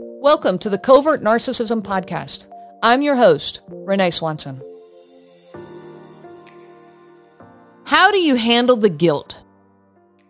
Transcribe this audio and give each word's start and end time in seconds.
Welcome 0.00 0.60
to 0.60 0.70
the 0.70 0.78
Covert 0.78 1.22
Narcissism 1.22 1.82
Podcast. 1.82 2.46
I'm 2.84 3.02
your 3.02 3.16
host, 3.16 3.62
Renee 3.68 4.10
Swanson. 4.10 4.62
How 7.84 8.12
do 8.12 8.18
you 8.18 8.36
handle 8.36 8.76
the 8.76 8.90
guilt? 8.90 9.42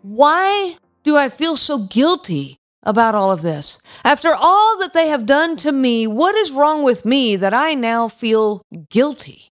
Why 0.01 0.77
do 1.03 1.15
I 1.15 1.29
feel 1.29 1.55
so 1.55 1.77
guilty 1.77 2.57
about 2.81 3.13
all 3.13 3.31
of 3.31 3.43
this? 3.43 3.79
After 4.03 4.29
all 4.35 4.79
that 4.79 4.93
they 4.93 5.09
have 5.09 5.27
done 5.27 5.55
to 5.57 5.71
me, 5.71 6.07
what 6.07 6.33
is 6.33 6.51
wrong 6.51 6.81
with 6.81 7.05
me 7.05 7.35
that 7.35 7.53
I 7.53 7.75
now 7.75 8.07
feel 8.07 8.63
guilty? 8.89 9.49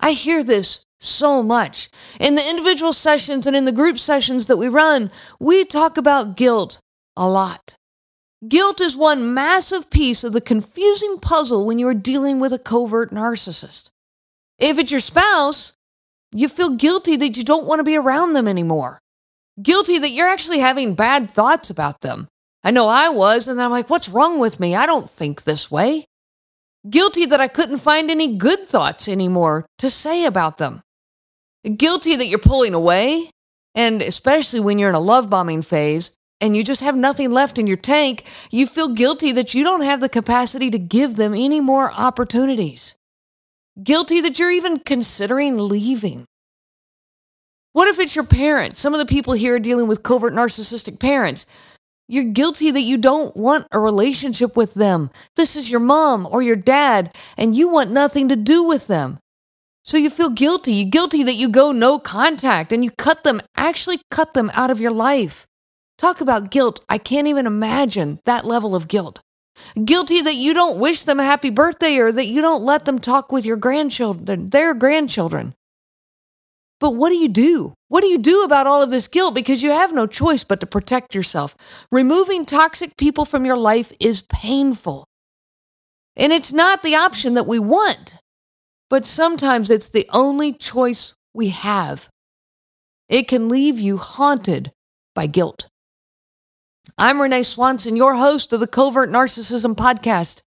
I 0.00 0.10
hear 0.10 0.42
this 0.42 0.84
so 0.98 1.40
much. 1.40 1.88
In 2.18 2.34
the 2.34 2.50
individual 2.50 2.92
sessions 2.92 3.46
and 3.46 3.54
in 3.54 3.64
the 3.64 3.70
group 3.70 4.00
sessions 4.00 4.46
that 4.46 4.56
we 4.56 4.66
run, 4.66 5.12
we 5.38 5.64
talk 5.64 5.96
about 5.96 6.36
guilt 6.36 6.80
a 7.16 7.28
lot. 7.28 7.76
Guilt 8.48 8.80
is 8.80 8.96
one 8.96 9.34
massive 9.34 9.90
piece 9.90 10.24
of 10.24 10.32
the 10.32 10.40
confusing 10.40 11.18
puzzle 11.18 11.66
when 11.66 11.78
you 11.78 11.86
are 11.88 11.94
dealing 11.94 12.40
with 12.40 12.54
a 12.54 12.58
covert 12.58 13.10
narcissist. 13.10 13.90
If 14.58 14.78
it's 14.78 14.90
your 14.90 15.00
spouse, 15.00 15.74
you 16.32 16.48
feel 16.48 16.70
guilty 16.70 17.16
that 17.16 17.36
you 17.36 17.44
don't 17.44 17.66
want 17.66 17.80
to 17.80 17.84
be 17.84 17.96
around 17.96 18.32
them 18.32 18.48
anymore. 18.48 18.98
Guilty 19.60 19.98
that 19.98 20.10
you're 20.10 20.26
actually 20.26 20.60
having 20.60 20.94
bad 20.94 21.30
thoughts 21.30 21.68
about 21.68 22.00
them. 22.00 22.28
I 22.64 22.70
know 22.70 22.88
I 22.88 23.10
was, 23.10 23.46
and 23.46 23.60
I'm 23.60 23.70
like, 23.70 23.90
what's 23.90 24.08
wrong 24.08 24.38
with 24.38 24.58
me? 24.58 24.74
I 24.74 24.86
don't 24.86 25.08
think 25.08 25.44
this 25.44 25.70
way. 25.70 26.06
Guilty 26.88 27.26
that 27.26 27.42
I 27.42 27.48
couldn't 27.48 27.78
find 27.78 28.10
any 28.10 28.36
good 28.36 28.66
thoughts 28.68 29.06
anymore 29.06 29.66
to 29.78 29.90
say 29.90 30.24
about 30.24 30.56
them. 30.56 30.80
Guilty 31.76 32.16
that 32.16 32.26
you're 32.26 32.38
pulling 32.38 32.72
away, 32.72 33.30
and 33.74 34.00
especially 34.00 34.60
when 34.60 34.78
you're 34.78 34.88
in 34.88 34.94
a 34.94 35.00
love 35.00 35.28
bombing 35.28 35.60
phase, 35.60 36.12
and 36.40 36.56
you 36.56 36.64
just 36.64 36.80
have 36.80 36.96
nothing 36.96 37.30
left 37.30 37.58
in 37.58 37.66
your 37.66 37.76
tank, 37.76 38.24
you 38.50 38.66
feel 38.66 38.94
guilty 38.94 39.32
that 39.32 39.54
you 39.54 39.62
don't 39.62 39.82
have 39.82 40.00
the 40.00 40.08
capacity 40.08 40.70
to 40.70 40.78
give 40.78 41.16
them 41.16 41.34
any 41.34 41.60
more 41.60 41.90
opportunities. 41.92 42.96
Guilty 43.82 44.20
that 44.20 44.38
you're 44.38 44.50
even 44.50 44.78
considering 44.78 45.56
leaving. 45.56 46.24
What 47.72 47.88
if 47.88 47.98
it's 47.98 48.16
your 48.16 48.24
parents? 48.24 48.80
Some 48.80 48.94
of 48.94 48.98
the 48.98 49.06
people 49.06 49.34
here 49.34 49.54
are 49.54 49.60
dealing 49.60 49.86
with 49.86 50.02
covert 50.02 50.32
narcissistic 50.32 50.98
parents. 50.98 51.46
You're 52.08 52.24
guilty 52.24 52.72
that 52.72 52.80
you 52.80 52.96
don't 52.96 53.36
want 53.36 53.68
a 53.70 53.78
relationship 53.78 54.56
with 54.56 54.74
them. 54.74 55.10
This 55.36 55.54
is 55.54 55.70
your 55.70 55.78
mom 55.78 56.26
or 56.26 56.42
your 56.42 56.56
dad, 56.56 57.14
and 57.36 57.54
you 57.54 57.68
want 57.68 57.92
nothing 57.92 58.28
to 58.28 58.36
do 58.36 58.64
with 58.64 58.88
them. 58.88 59.18
So 59.84 59.96
you 59.96 60.10
feel 60.10 60.30
guilty. 60.30 60.72
You're 60.72 60.90
guilty 60.90 61.22
that 61.22 61.36
you 61.36 61.48
go 61.48 61.70
no 61.70 61.98
contact 61.98 62.72
and 62.72 62.84
you 62.84 62.90
cut 62.90 63.22
them, 63.22 63.40
actually 63.56 64.00
cut 64.10 64.34
them 64.34 64.50
out 64.54 64.70
of 64.70 64.80
your 64.80 64.90
life. 64.90 65.46
Talk 66.00 66.22
about 66.22 66.50
guilt. 66.50 66.82
I 66.88 66.96
can't 66.96 67.28
even 67.28 67.46
imagine 67.46 68.20
that 68.24 68.46
level 68.46 68.74
of 68.74 68.88
guilt. 68.88 69.20
Guilty 69.84 70.22
that 70.22 70.34
you 70.34 70.54
don't 70.54 70.80
wish 70.80 71.02
them 71.02 71.20
a 71.20 71.24
happy 71.24 71.50
birthday 71.50 71.98
or 71.98 72.10
that 72.10 72.24
you 72.24 72.40
don't 72.40 72.62
let 72.62 72.86
them 72.86 72.98
talk 72.98 73.30
with 73.30 73.44
your 73.44 73.58
grandchildren, 73.58 74.48
their 74.48 74.72
grandchildren. 74.72 75.54
But 76.78 76.94
what 76.94 77.10
do 77.10 77.16
you 77.16 77.28
do? 77.28 77.74
What 77.88 78.00
do 78.00 78.06
you 78.06 78.16
do 78.16 78.44
about 78.44 78.66
all 78.66 78.80
of 78.80 78.88
this 78.88 79.08
guilt? 79.08 79.34
Because 79.34 79.62
you 79.62 79.72
have 79.72 79.92
no 79.92 80.06
choice 80.06 80.42
but 80.42 80.60
to 80.60 80.66
protect 80.66 81.14
yourself. 81.14 81.54
Removing 81.92 82.46
toxic 82.46 82.96
people 82.96 83.26
from 83.26 83.44
your 83.44 83.58
life 83.58 83.92
is 84.00 84.22
painful. 84.22 85.06
And 86.16 86.32
it's 86.32 86.50
not 86.50 86.82
the 86.82 86.96
option 86.96 87.34
that 87.34 87.46
we 87.46 87.58
want, 87.58 88.16
but 88.88 89.04
sometimes 89.04 89.68
it's 89.68 89.90
the 89.90 90.08
only 90.14 90.54
choice 90.54 91.12
we 91.34 91.50
have. 91.50 92.08
It 93.10 93.28
can 93.28 93.50
leave 93.50 93.78
you 93.78 93.98
haunted 93.98 94.72
by 95.14 95.26
guilt. 95.26 95.66
I'm 96.98 97.20
Renee 97.20 97.42
Swanson, 97.42 97.96
your 97.96 98.14
host 98.14 98.52
of 98.52 98.60
the 98.60 98.66
Covert 98.66 99.10
Narcissism 99.10 99.74
Podcast. 99.74 100.42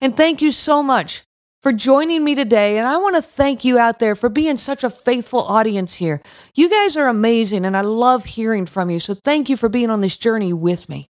And 0.00 0.16
thank 0.16 0.42
you 0.42 0.52
so 0.52 0.82
much 0.82 1.24
for 1.60 1.72
joining 1.72 2.24
me 2.24 2.34
today. 2.34 2.78
And 2.78 2.86
I 2.86 2.96
want 2.96 3.16
to 3.16 3.22
thank 3.22 3.64
you 3.64 3.78
out 3.78 3.98
there 3.98 4.14
for 4.14 4.28
being 4.28 4.56
such 4.56 4.84
a 4.84 4.90
faithful 4.90 5.40
audience 5.40 5.94
here. 5.94 6.22
You 6.54 6.68
guys 6.68 6.96
are 6.96 7.08
amazing, 7.08 7.64
and 7.64 7.76
I 7.76 7.80
love 7.80 8.24
hearing 8.24 8.66
from 8.66 8.90
you. 8.90 9.00
So 9.00 9.14
thank 9.14 9.48
you 9.48 9.56
for 9.56 9.68
being 9.68 9.90
on 9.90 10.00
this 10.00 10.16
journey 10.16 10.52
with 10.52 10.88
me. 10.88 11.08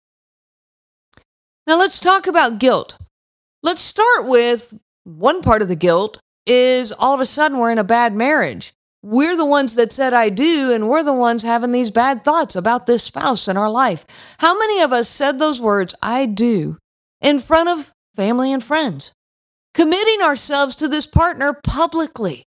Now, 1.66 1.77
let's 1.77 1.99
talk 1.99 2.27
about 2.27 2.59
guilt. 2.59 2.97
Let's 3.61 3.81
start 3.81 4.27
with 4.27 4.77
one 5.05 5.41
part 5.41 5.61
of 5.61 5.69
the 5.69 5.75
guilt 5.75 6.19
is 6.45 6.91
all 6.91 7.13
of 7.13 7.22
a 7.22 7.25
sudden 7.25 7.57
we're 7.57 7.72
in 7.72 7.77
a 7.77 7.83
bad 7.83 8.13
marriage 8.13 8.73
we're 9.03 9.36
the 9.36 9.46
ones 9.46 9.75
that 9.75 9.91
said 9.91 10.14
I 10.14 10.30
do, 10.30 10.72
and 10.72 10.88
we're 10.88 11.03
the 11.03 11.12
ones 11.12 11.44
having 11.44 11.74
these 11.74 11.91
bad 11.91 12.24
thoughts 12.24 12.56
about 12.56 12.86
this 12.86 13.03
spouse 13.03 13.50
in 13.50 13.58
our 13.58 13.69
life. 13.69 14.06
How 14.40 14.58
many 14.58 14.81
of 14.81 14.94
us 14.94 15.09
said 15.09 15.38
those 15.38 15.59
words, 15.59 15.94
I 16.02 16.25
do, 16.25 16.78
in 17.19 17.40
front 17.40 17.68
of 17.68 17.91
family 18.16 18.53
and 18.53 18.64
friends, 18.64 19.12
committing 19.74 20.22
ourselves 20.22 20.78
to 20.78 20.88
this 20.88 21.06
partner 21.06 21.53
publicly, 21.53 22.46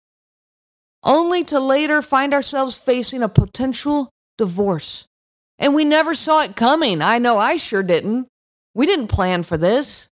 only 1.03 1.43
to 1.45 1.59
later 1.59 2.03
find 2.03 2.35
ourselves 2.35 2.77
facing 2.77 3.23
a 3.23 3.29
potential 3.29 4.11
divorce? 4.37 5.07
And 5.57 5.73
we 5.73 5.85
never 5.85 6.13
saw 6.13 6.43
it 6.43 6.55
coming. 6.55 7.01
I 7.01 7.17
know 7.17 7.39
I 7.39 7.55
sure 7.55 7.83
didn't. 7.83 8.27
We 8.75 8.85
didn't 8.85 9.07
plan 9.07 9.41
for 9.41 9.57
this. 9.57 10.07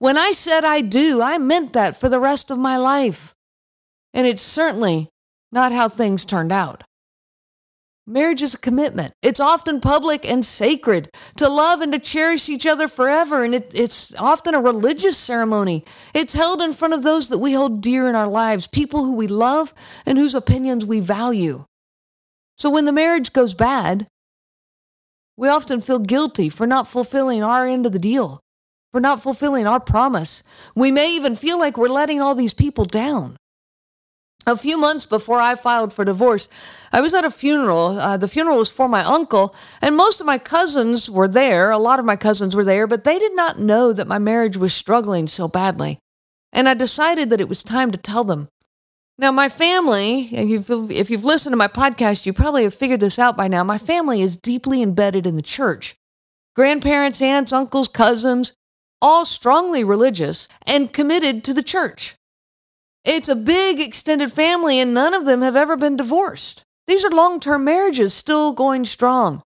When 0.00 0.18
I 0.18 0.32
said 0.32 0.66
I 0.66 0.82
do, 0.82 1.22
I 1.22 1.38
meant 1.38 1.72
that 1.72 1.96
for 1.96 2.10
the 2.10 2.20
rest 2.20 2.50
of 2.50 2.58
my 2.58 2.76
life. 2.76 3.32
And 4.12 4.26
it 4.26 4.38
certainly 4.38 5.08
not 5.52 5.72
how 5.72 5.88
things 5.88 6.24
turned 6.24 6.52
out. 6.52 6.84
Marriage 8.06 8.40
is 8.40 8.54
a 8.54 8.58
commitment. 8.58 9.12
It's 9.20 9.38
often 9.38 9.80
public 9.82 10.24
and 10.24 10.44
sacred 10.44 11.10
to 11.36 11.46
love 11.46 11.82
and 11.82 11.92
to 11.92 11.98
cherish 11.98 12.48
each 12.48 12.66
other 12.66 12.88
forever. 12.88 13.44
And 13.44 13.54
it, 13.54 13.74
it's 13.74 14.14
often 14.16 14.54
a 14.54 14.62
religious 14.62 15.18
ceremony. 15.18 15.84
It's 16.14 16.32
held 16.32 16.62
in 16.62 16.72
front 16.72 16.94
of 16.94 17.02
those 17.02 17.28
that 17.28 17.36
we 17.36 17.52
hold 17.52 17.82
dear 17.82 18.08
in 18.08 18.14
our 18.14 18.26
lives, 18.26 18.66
people 18.66 19.04
who 19.04 19.14
we 19.14 19.26
love 19.26 19.74
and 20.06 20.16
whose 20.16 20.34
opinions 20.34 20.86
we 20.86 21.00
value. 21.00 21.66
So 22.56 22.70
when 22.70 22.86
the 22.86 22.92
marriage 22.92 23.34
goes 23.34 23.52
bad, 23.52 24.06
we 25.36 25.48
often 25.48 25.82
feel 25.82 25.98
guilty 25.98 26.48
for 26.48 26.66
not 26.66 26.88
fulfilling 26.88 27.44
our 27.44 27.66
end 27.66 27.84
of 27.84 27.92
the 27.92 27.98
deal, 27.98 28.40
for 28.90 29.00
not 29.00 29.22
fulfilling 29.22 29.66
our 29.66 29.80
promise. 29.80 30.42
We 30.74 30.90
may 30.90 31.14
even 31.14 31.36
feel 31.36 31.58
like 31.58 31.76
we're 31.76 31.88
letting 31.88 32.22
all 32.22 32.34
these 32.34 32.54
people 32.54 32.86
down. 32.86 33.36
A 34.46 34.56
few 34.56 34.78
months 34.78 35.04
before 35.04 35.40
I 35.40 35.56
filed 35.56 35.92
for 35.92 36.04
divorce, 36.04 36.48
I 36.90 37.02
was 37.02 37.12
at 37.12 37.24
a 37.24 37.30
funeral. 37.30 37.98
Uh, 37.98 38.16
the 38.16 38.28
funeral 38.28 38.56
was 38.56 38.70
for 38.70 38.88
my 38.88 39.04
uncle, 39.04 39.54
and 39.82 39.94
most 39.94 40.20
of 40.20 40.26
my 40.26 40.38
cousins 40.38 41.10
were 41.10 41.28
there. 41.28 41.70
A 41.70 41.78
lot 41.78 41.98
of 41.98 42.06
my 42.06 42.16
cousins 42.16 42.56
were 42.56 42.64
there, 42.64 42.86
but 42.86 43.04
they 43.04 43.18
did 43.18 43.36
not 43.36 43.58
know 43.58 43.92
that 43.92 44.08
my 44.08 44.18
marriage 44.18 44.56
was 44.56 44.72
struggling 44.72 45.28
so 45.28 45.48
badly. 45.48 45.98
And 46.50 46.66
I 46.66 46.74
decided 46.74 47.28
that 47.28 47.42
it 47.42 47.48
was 47.48 47.62
time 47.62 47.90
to 47.90 47.98
tell 47.98 48.24
them. 48.24 48.48
Now, 49.18 49.32
my 49.32 49.48
family, 49.48 50.28
if 50.32 50.48
you've, 50.48 50.90
if 50.90 51.10
you've 51.10 51.24
listened 51.24 51.52
to 51.52 51.58
my 51.58 51.68
podcast, 51.68 52.24
you 52.24 52.32
probably 52.32 52.62
have 52.62 52.72
figured 52.72 53.00
this 53.00 53.18
out 53.18 53.36
by 53.36 53.48
now. 53.48 53.64
My 53.64 53.76
family 53.76 54.22
is 54.22 54.36
deeply 54.36 54.80
embedded 54.80 55.26
in 55.26 55.36
the 55.36 55.42
church. 55.42 55.96
Grandparents, 56.54 57.20
aunts, 57.20 57.52
uncles, 57.52 57.88
cousins, 57.88 58.52
all 59.02 59.24
strongly 59.24 59.84
religious 59.84 60.48
and 60.66 60.92
committed 60.92 61.44
to 61.44 61.52
the 61.52 61.62
church. 61.62 62.14
It's 63.04 63.28
a 63.28 63.36
big 63.36 63.80
extended 63.80 64.32
family, 64.32 64.78
and 64.78 64.92
none 64.92 65.14
of 65.14 65.24
them 65.24 65.42
have 65.42 65.56
ever 65.56 65.76
been 65.76 65.96
divorced. 65.96 66.64
These 66.86 67.04
are 67.04 67.10
long 67.10 67.40
term 67.40 67.64
marriages 67.64 68.14
still 68.14 68.52
going 68.52 68.84
strong. 68.84 69.42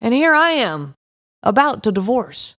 And 0.00 0.14
here 0.14 0.34
I 0.34 0.50
am, 0.50 0.94
about 1.42 1.82
to 1.84 1.92
divorce. 1.92 2.54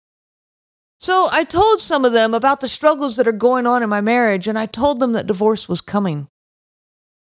So 0.98 1.28
I 1.32 1.44
told 1.44 1.80
some 1.80 2.04
of 2.04 2.12
them 2.12 2.34
about 2.34 2.60
the 2.60 2.68
struggles 2.68 3.16
that 3.16 3.26
are 3.26 3.32
going 3.32 3.66
on 3.66 3.82
in 3.82 3.88
my 3.88 4.02
marriage, 4.02 4.46
and 4.46 4.58
I 4.58 4.66
told 4.66 5.00
them 5.00 5.12
that 5.12 5.26
divorce 5.26 5.68
was 5.68 5.80
coming. 5.80 6.28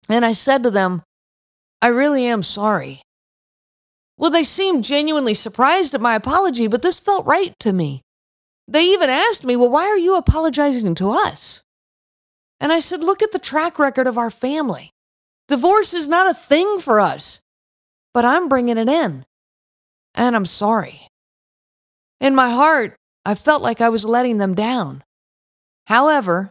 And 0.08 0.24
I 0.24 0.30
said 0.30 0.62
to 0.62 0.70
them, 0.70 1.02
I 1.82 1.88
really 1.88 2.26
am 2.26 2.44
sorry. 2.44 3.02
Well, 4.16 4.30
they 4.30 4.44
seemed 4.44 4.84
genuinely 4.84 5.34
surprised 5.34 5.92
at 5.92 6.00
my 6.00 6.14
apology, 6.14 6.68
but 6.68 6.82
this 6.82 7.00
felt 7.00 7.26
right 7.26 7.52
to 7.58 7.72
me. 7.72 8.02
They 8.68 8.84
even 8.84 9.10
asked 9.10 9.44
me, 9.44 9.56
Well, 9.56 9.68
why 9.68 9.86
are 9.86 9.98
you 9.98 10.16
apologizing 10.16 10.94
to 10.96 11.10
us? 11.10 11.63
And 12.60 12.72
I 12.72 12.78
said, 12.78 13.00
Look 13.00 13.22
at 13.22 13.32
the 13.32 13.38
track 13.38 13.78
record 13.78 14.06
of 14.06 14.18
our 14.18 14.30
family. 14.30 14.90
Divorce 15.48 15.92
is 15.92 16.08
not 16.08 16.30
a 16.30 16.34
thing 16.34 16.78
for 16.78 17.00
us, 17.00 17.40
but 18.12 18.24
I'm 18.24 18.48
bringing 18.48 18.78
it 18.78 18.88
in. 18.88 19.24
And 20.14 20.36
I'm 20.36 20.46
sorry. 20.46 21.08
In 22.20 22.34
my 22.34 22.50
heart, 22.50 22.94
I 23.26 23.34
felt 23.34 23.62
like 23.62 23.80
I 23.80 23.88
was 23.88 24.04
letting 24.04 24.38
them 24.38 24.54
down. 24.54 25.02
However, 25.86 26.50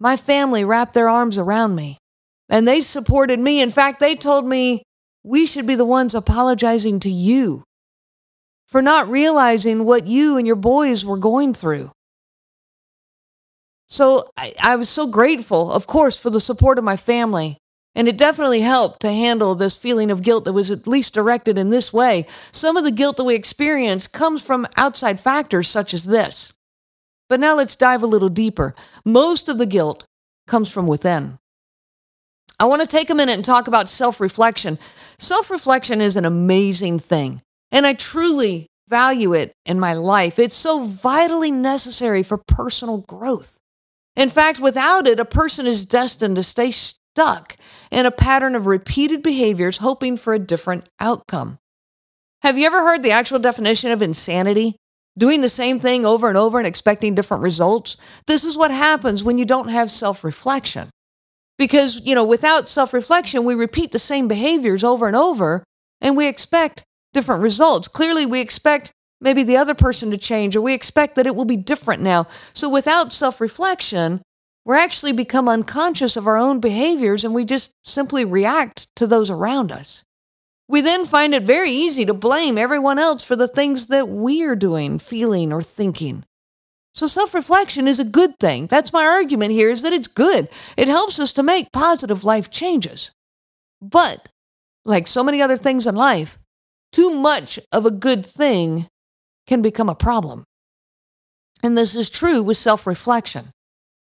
my 0.00 0.16
family 0.16 0.64
wrapped 0.64 0.94
their 0.94 1.08
arms 1.08 1.38
around 1.38 1.76
me 1.76 1.98
and 2.48 2.66
they 2.66 2.80
supported 2.80 3.38
me. 3.38 3.60
In 3.60 3.70
fact, 3.70 4.00
they 4.00 4.16
told 4.16 4.44
me 4.44 4.82
we 5.22 5.46
should 5.46 5.66
be 5.66 5.76
the 5.76 5.84
ones 5.84 6.14
apologizing 6.14 6.98
to 7.00 7.10
you 7.10 7.62
for 8.66 8.82
not 8.82 9.08
realizing 9.08 9.84
what 9.84 10.06
you 10.06 10.36
and 10.36 10.46
your 10.46 10.56
boys 10.56 11.04
were 11.04 11.18
going 11.18 11.54
through. 11.54 11.92
So 13.92 14.30
I, 14.38 14.54
I 14.58 14.76
was 14.76 14.88
so 14.88 15.06
grateful, 15.06 15.70
of 15.70 15.86
course, 15.86 16.16
for 16.16 16.30
the 16.30 16.40
support 16.40 16.78
of 16.78 16.84
my 16.84 16.96
family. 16.96 17.58
And 17.94 18.08
it 18.08 18.16
definitely 18.16 18.62
helped 18.62 19.00
to 19.00 19.12
handle 19.12 19.54
this 19.54 19.76
feeling 19.76 20.10
of 20.10 20.22
guilt 20.22 20.46
that 20.46 20.54
was 20.54 20.70
at 20.70 20.86
least 20.86 21.12
directed 21.12 21.58
in 21.58 21.68
this 21.68 21.92
way. 21.92 22.26
Some 22.52 22.78
of 22.78 22.84
the 22.84 22.90
guilt 22.90 23.18
that 23.18 23.24
we 23.24 23.34
experience 23.34 24.06
comes 24.06 24.40
from 24.40 24.66
outside 24.78 25.20
factors 25.20 25.68
such 25.68 25.92
as 25.92 26.04
this. 26.04 26.54
But 27.28 27.38
now 27.38 27.54
let's 27.54 27.76
dive 27.76 28.02
a 28.02 28.06
little 28.06 28.30
deeper. 28.30 28.74
Most 29.04 29.50
of 29.50 29.58
the 29.58 29.66
guilt 29.66 30.06
comes 30.46 30.72
from 30.72 30.86
within. 30.86 31.38
I 32.58 32.64
want 32.64 32.80
to 32.80 32.88
take 32.88 33.10
a 33.10 33.14
minute 33.14 33.34
and 33.34 33.44
talk 33.44 33.68
about 33.68 33.90
self 33.90 34.22
reflection. 34.22 34.78
Self 35.18 35.50
reflection 35.50 36.00
is 36.00 36.16
an 36.16 36.24
amazing 36.24 36.98
thing, 36.98 37.42
and 37.70 37.86
I 37.86 37.92
truly 37.92 38.68
value 38.88 39.34
it 39.34 39.52
in 39.66 39.78
my 39.78 39.92
life. 39.92 40.38
It's 40.38 40.54
so 40.54 40.82
vitally 40.82 41.50
necessary 41.50 42.22
for 42.22 42.38
personal 42.38 42.98
growth. 42.98 43.58
In 44.16 44.28
fact, 44.28 44.60
without 44.60 45.06
it, 45.06 45.18
a 45.18 45.24
person 45.24 45.66
is 45.66 45.86
destined 45.86 46.36
to 46.36 46.42
stay 46.42 46.70
stuck 46.70 47.56
in 47.90 48.06
a 48.06 48.10
pattern 48.10 48.54
of 48.54 48.66
repeated 48.66 49.22
behaviors, 49.22 49.78
hoping 49.78 50.16
for 50.16 50.34
a 50.34 50.38
different 50.38 50.88
outcome. 51.00 51.58
Have 52.42 52.58
you 52.58 52.66
ever 52.66 52.80
heard 52.80 53.02
the 53.02 53.10
actual 53.10 53.38
definition 53.38 53.90
of 53.90 54.02
insanity? 54.02 54.76
Doing 55.16 55.42
the 55.42 55.48
same 55.48 55.78
thing 55.78 56.06
over 56.06 56.28
and 56.28 56.38
over 56.38 56.58
and 56.58 56.66
expecting 56.66 57.14
different 57.14 57.42
results? 57.42 57.96
This 58.26 58.44
is 58.44 58.56
what 58.56 58.70
happens 58.70 59.22
when 59.22 59.38
you 59.38 59.44
don't 59.44 59.68
have 59.68 59.90
self 59.90 60.24
reflection. 60.24 60.90
Because, 61.58 62.00
you 62.04 62.14
know, 62.14 62.24
without 62.24 62.68
self 62.68 62.92
reflection, 62.92 63.44
we 63.44 63.54
repeat 63.54 63.92
the 63.92 63.98
same 63.98 64.26
behaviors 64.26 64.82
over 64.82 65.06
and 65.06 65.16
over 65.16 65.64
and 66.00 66.16
we 66.16 66.26
expect 66.26 66.82
different 67.12 67.42
results. 67.42 67.88
Clearly, 67.88 68.26
we 68.26 68.40
expect 68.40 68.90
maybe 69.22 69.42
the 69.42 69.56
other 69.56 69.74
person 69.74 70.10
to 70.10 70.18
change 70.18 70.54
or 70.54 70.60
we 70.60 70.74
expect 70.74 71.14
that 71.14 71.26
it 71.26 71.34
will 71.34 71.46
be 71.46 71.56
different 71.56 72.02
now. 72.02 72.26
So 72.52 72.68
without 72.68 73.12
self 73.12 73.40
reflection, 73.40 74.20
we're 74.64 74.76
actually 74.76 75.12
become 75.12 75.48
unconscious 75.48 76.16
of 76.16 76.26
our 76.26 76.36
own 76.36 76.60
behaviors 76.60 77.24
and 77.24 77.34
we 77.34 77.44
just 77.44 77.72
simply 77.84 78.24
react 78.24 78.88
to 78.96 79.06
those 79.06 79.30
around 79.30 79.72
us. 79.72 80.04
We 80.68 80.80
then 80.80 81.04
find 81.04 81.34
it 81.34 81.42
very 81.42 81.70
easy 81.70 82.04
to 82.04 82.14
blame 82.14 82.58
everyone 82.58 82.98
else 82.98 83.24
for 83.24 83.36
the 83.36 83.48
things 83.48 83.88
that 83.88 84.08
we're 84.08 84.56
doing, 84.56 84.98
feeling, 84.98 85.52
or 85.52 85.62
thinking. 85.62 86.24
So 86.94 87.06
self-reflection 87.06 87.88
is 87.88 87.98
a 87.98 88.04
good 88.04 88.38
thing. 88.38 88.66
That's 88.66 88.92
my 88.92 89.04
argument 89.04 89.52
here 89.52 89.70
is 89.70 89.82
that 89.82 89.92
it's 89.92 90.08
good. 90.08 90.48
It 90.76 90.88
helps 90.88 91.18
us 91.18 91.32
to 91.34 91.42
make 91.42 91.72
positive 91.72 92.22
life 92.22 92.50
changes. 92.50 93.12
But 93.80 94.28
like 94.84 95.06
so 95.06 95.24
many 95.24 95.40
other 95.40 95.56
things 95.56 95.86
in 95.86 95.94
life, 95.94 96.38
too 96.92 97.10
much 97.10 97.58
of 97.72 97.86
a 97.86 97.90
good 97.90 98.24
thing 98.24 98.88
can 99.46 99.62
become 99.62 99.88
a 99.88 99.94
problem. 99.94 100.44
And 101.62 101.76
this 101.76 101.94
is 101.94 102.10
true 102.10 102.42
with 102.42 102.56
self-reflection. 102.56 103.50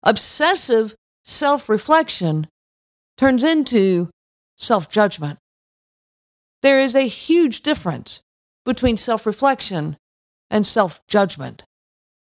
Obsessive 0.04 0.96
self 1.24 1.70
reflection 1.70 2.48
turns 3.18 3.44
into 3.44 4.10
self 4.58 4.90
judgment. 4.90 5.40
There 6.62 6.80
is 6.80 6.96
a 6.96 7.08
huge 7.08 7.62
difference 7.62 8.22
between 8.66 8.98
self 8.98 9.26
reflection 9.26 9.98
and 10.50 10.66
self 10.66 11.06
judgment. 11.08 11.64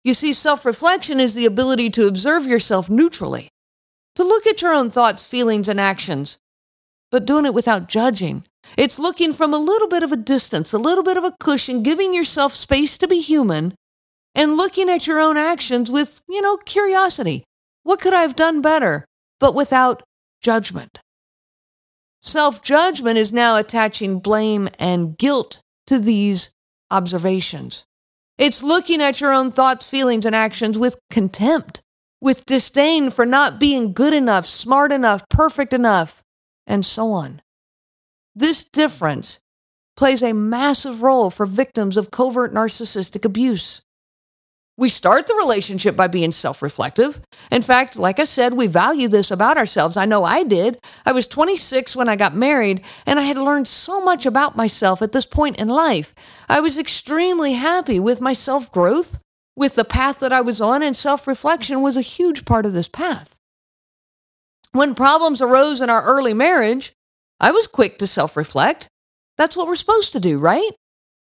You 0.04 0.14
see, 0.14 0.32
self 0.32 0.64
reflection 0.64 1.18
is 1.18 1.34
the 1.34 1.46
ability 1.46 1.90
to 1.90 2.06
observe 2.06 2.46
yourself 2.46 2.88
neutrally, 2.88 3.48
to 4.14 4.22
look 4.22 4.46
at 4.46 4.62
your 4.62 4.72
own 4.72 4.90
thoughts, 4.90 5.24
feelings, 5.26 5.68
and 5.68 5.80
actions, 5.80 6.38
but 7.16 7.24
doing 7.24 7.46
it 7.46 7.54
without 7.54 7.88
judging. 7.88 8.44
It's 8.76 8.98
looking 8.98 9.32
from 9.32 9.54
a 9.54 9.56
little 9.56 9.88
bit 9.88 10.02
of 10.02 10.12
a 10.12 10.18
distance, 10.18 10.74
a 10.74 10.78
little 10.78 11.02
bit 11.02 11.16
of 11.16 11.24
a 11.24 11.34
cushion, 11.40 11.82
giving 11.82 12.12
yourself 12.12 12.54
space 12.54 12.98
to 12.98 13.08
be 13.08 13.20
human, 13.22 13.72
and 14.34 14.58
looking 14.58 14.90
at 14.90 15.06
your 15.06 15.18
own 15.18 15.38
actions 15.38 15.90
with, 15.90 16.20
you 16.28 16.42
know, 16.42 16.58
curiosity, 16.58 17.42
what 17.84 18.02
could 18.02 18.12
I 18.12 18.20
have 18.20 18.36
done 18.36 18.60
better? 18.60 19.06
But 19.40 19.54
without 19.54 20.02
judgment. 20.42 20.98
Self 22.20 22.62
judgment 22.62 23.16
is 23.16 23.32
now 23.32 23.56
attaching 23.56 24.18
blame 24.18 24.68
and 24.78 25.16
guilt 25.16 25.60
to 25.86 25.98
these 25.98 26.50
observations. 26.90 27.86
It's 28.36 28.62
looking 28.62 29.00
at 29.00 29.22
your 29.22 29.32
own 29.32 29.50
thoughts, 29.50 29.88
feelings, 29.88 30.26
and 30.26 30.36
actions 30.36 30.76
with 30.76 31.00
contempt, 31.10 31.80
with 32.20 32.44
disdain 32.44 33.08
for 33.08 33.24
not 33.24 33.58
being 33.58 33.94
good 33.94 34.12
enough, 34.12 34.46
smart 34.46 34.92
enough, 34.92 35.26
perfect 35.30 35.72
enough, 35.72 36.22
and 36.66 36.84
so 36.84 37.12
on. 37.12 37.42
This 38.34 38.64
difference 38.64 39.40
plays 39.96 40.22
a 40.22 40.32
massive 40.34 41.02
role 41.02 41.30
for 41.30 41.46
victims 41.46 41.96
of 41.96 42.10
covert 42.10 42.52
narcissistic 42.52 43.24
abuse. 43.24 43.82
We 44.78 44.90
start 44.90 45.26
the 45.26 45.34
relationship 45.34 45.96
by 45.96 46.06
being 46.06 46.32
self 46.32 46.60
reflective. 46.60 47.20
In 47.50 47.62
fact, 47.62 47.96
like 47.96 48.20
I 48.20 48.24
said, 48.24 48.52
we 48.52 48.66
value 48.66 49.08
this 49.08 49.30
about 49.30 49.56
ourselves. 49.56 49.96
I 49.96 50.04
know 50.04 50.22
I 50.22 50.42
did. 50.42 50.78
I 51.06 51.12
was 51.12 51.26
26 51.26 51.96
when 51.96 52.10
I 52.10 52.16
got 52.16 52.34
married, 52.34 52.84
and 53.06 53.18
I 53.18 53.22
had 53.22 53.38
learned 53.38 53.68
so 53.68 54.02
much 54.02 54.26
about 54.26 54.54
myself 54.54 55.00
at 55.00 55.12
this 55.12 55.24
point 55.24 55.56
in 55.56 55.68
life. 55.68 56.14
I 56.46 56.60
was 56.60 56.78
extremely 56.78 57.54
happy 57.54 57.98
with 57.98 58.20
my 58.20 58.34
self 58.34 58.70
growth, 58.70 59.18
with 59.56 59.76
the 59.76 59.84
path 59.84 60.18
that 60.18 60.32
I 60.32 60.42
was 60.42 60.60
on, 60.60 60.82
and 60.82 60.94
self 60.94 61.26
reflection 61.26 61.80
was 61.80 61.96
a 61.96 62.02
huge 62.02 62.44
part 62.44 62.66
of 62.66 62.74
this 62.74 62.88
path. 62.88 63.35
When 64.76 64.94
problems 64.94 65.40
arose 65.40 65.80
in 65.80 65.88
our 65.88 66.04
early 66.04 66.34
marriage, 66.34 66.92
I 67.40 67.50
was 67.50 67.66
quick 67.66 67.96
to 67.96 68.06
self 68.06 68.36
reflect. 68.36 68.88
That's 69.38 69.56
what 69.56 69.66
we're 69.66 69.74
supposed 69.74 70.12
to 70.12 70.20
do, 70.20 70.38
right? 70.38 70.70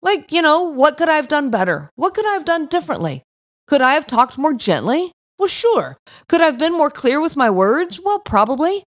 Like, 0.02 0.30
you 0.30 0.42
know, 0.42 0.64
what 0.64 0.98
could 0.98 1.08
I 1.08 1.16
have 1.16 1.28
done 1.28 1.48
better? 1.48 1.88
What 1.94 2.12
could 2.12 2.26
I 2.26 2.34
have 2.34 2.44
done 2.44 2.66
differently? 2.66 3.22
Could 3.66 3.80
I 3.80 3.94
have 3.94 4.06
talked 4.06 4.36
more 4.36 4.52
gently? 4.52 5.12
Well, 5.38 5.48
sure. 5.48 5.96
Could 6.28 6.42
I 6.42 6.44
have 6.44 6.58
been 6.58 6.74
more 6.74 6.90
clear 6.90 7.22
with 7.22 7.38
my 7.38 7.48
words? 7.48 7.98
Well, 7.98 8.18
probably. 8.18 8.84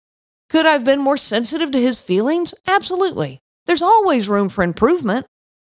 Could 0.49 0.67
I 0.67 0.71
have 0.71 0.85
been 0.85 1.01
more 1.01 1.17
sensitive 1.17 1.73
to 1.73 1.81
his 1.81 1.99
feelings? 1.99 2.55
Absolutely. 2.69 3.41
There's 3.67 3.83
always 3.83 4.29
room 4.29 4.49
for 4.49 4.62
improvement. 4.62 5.27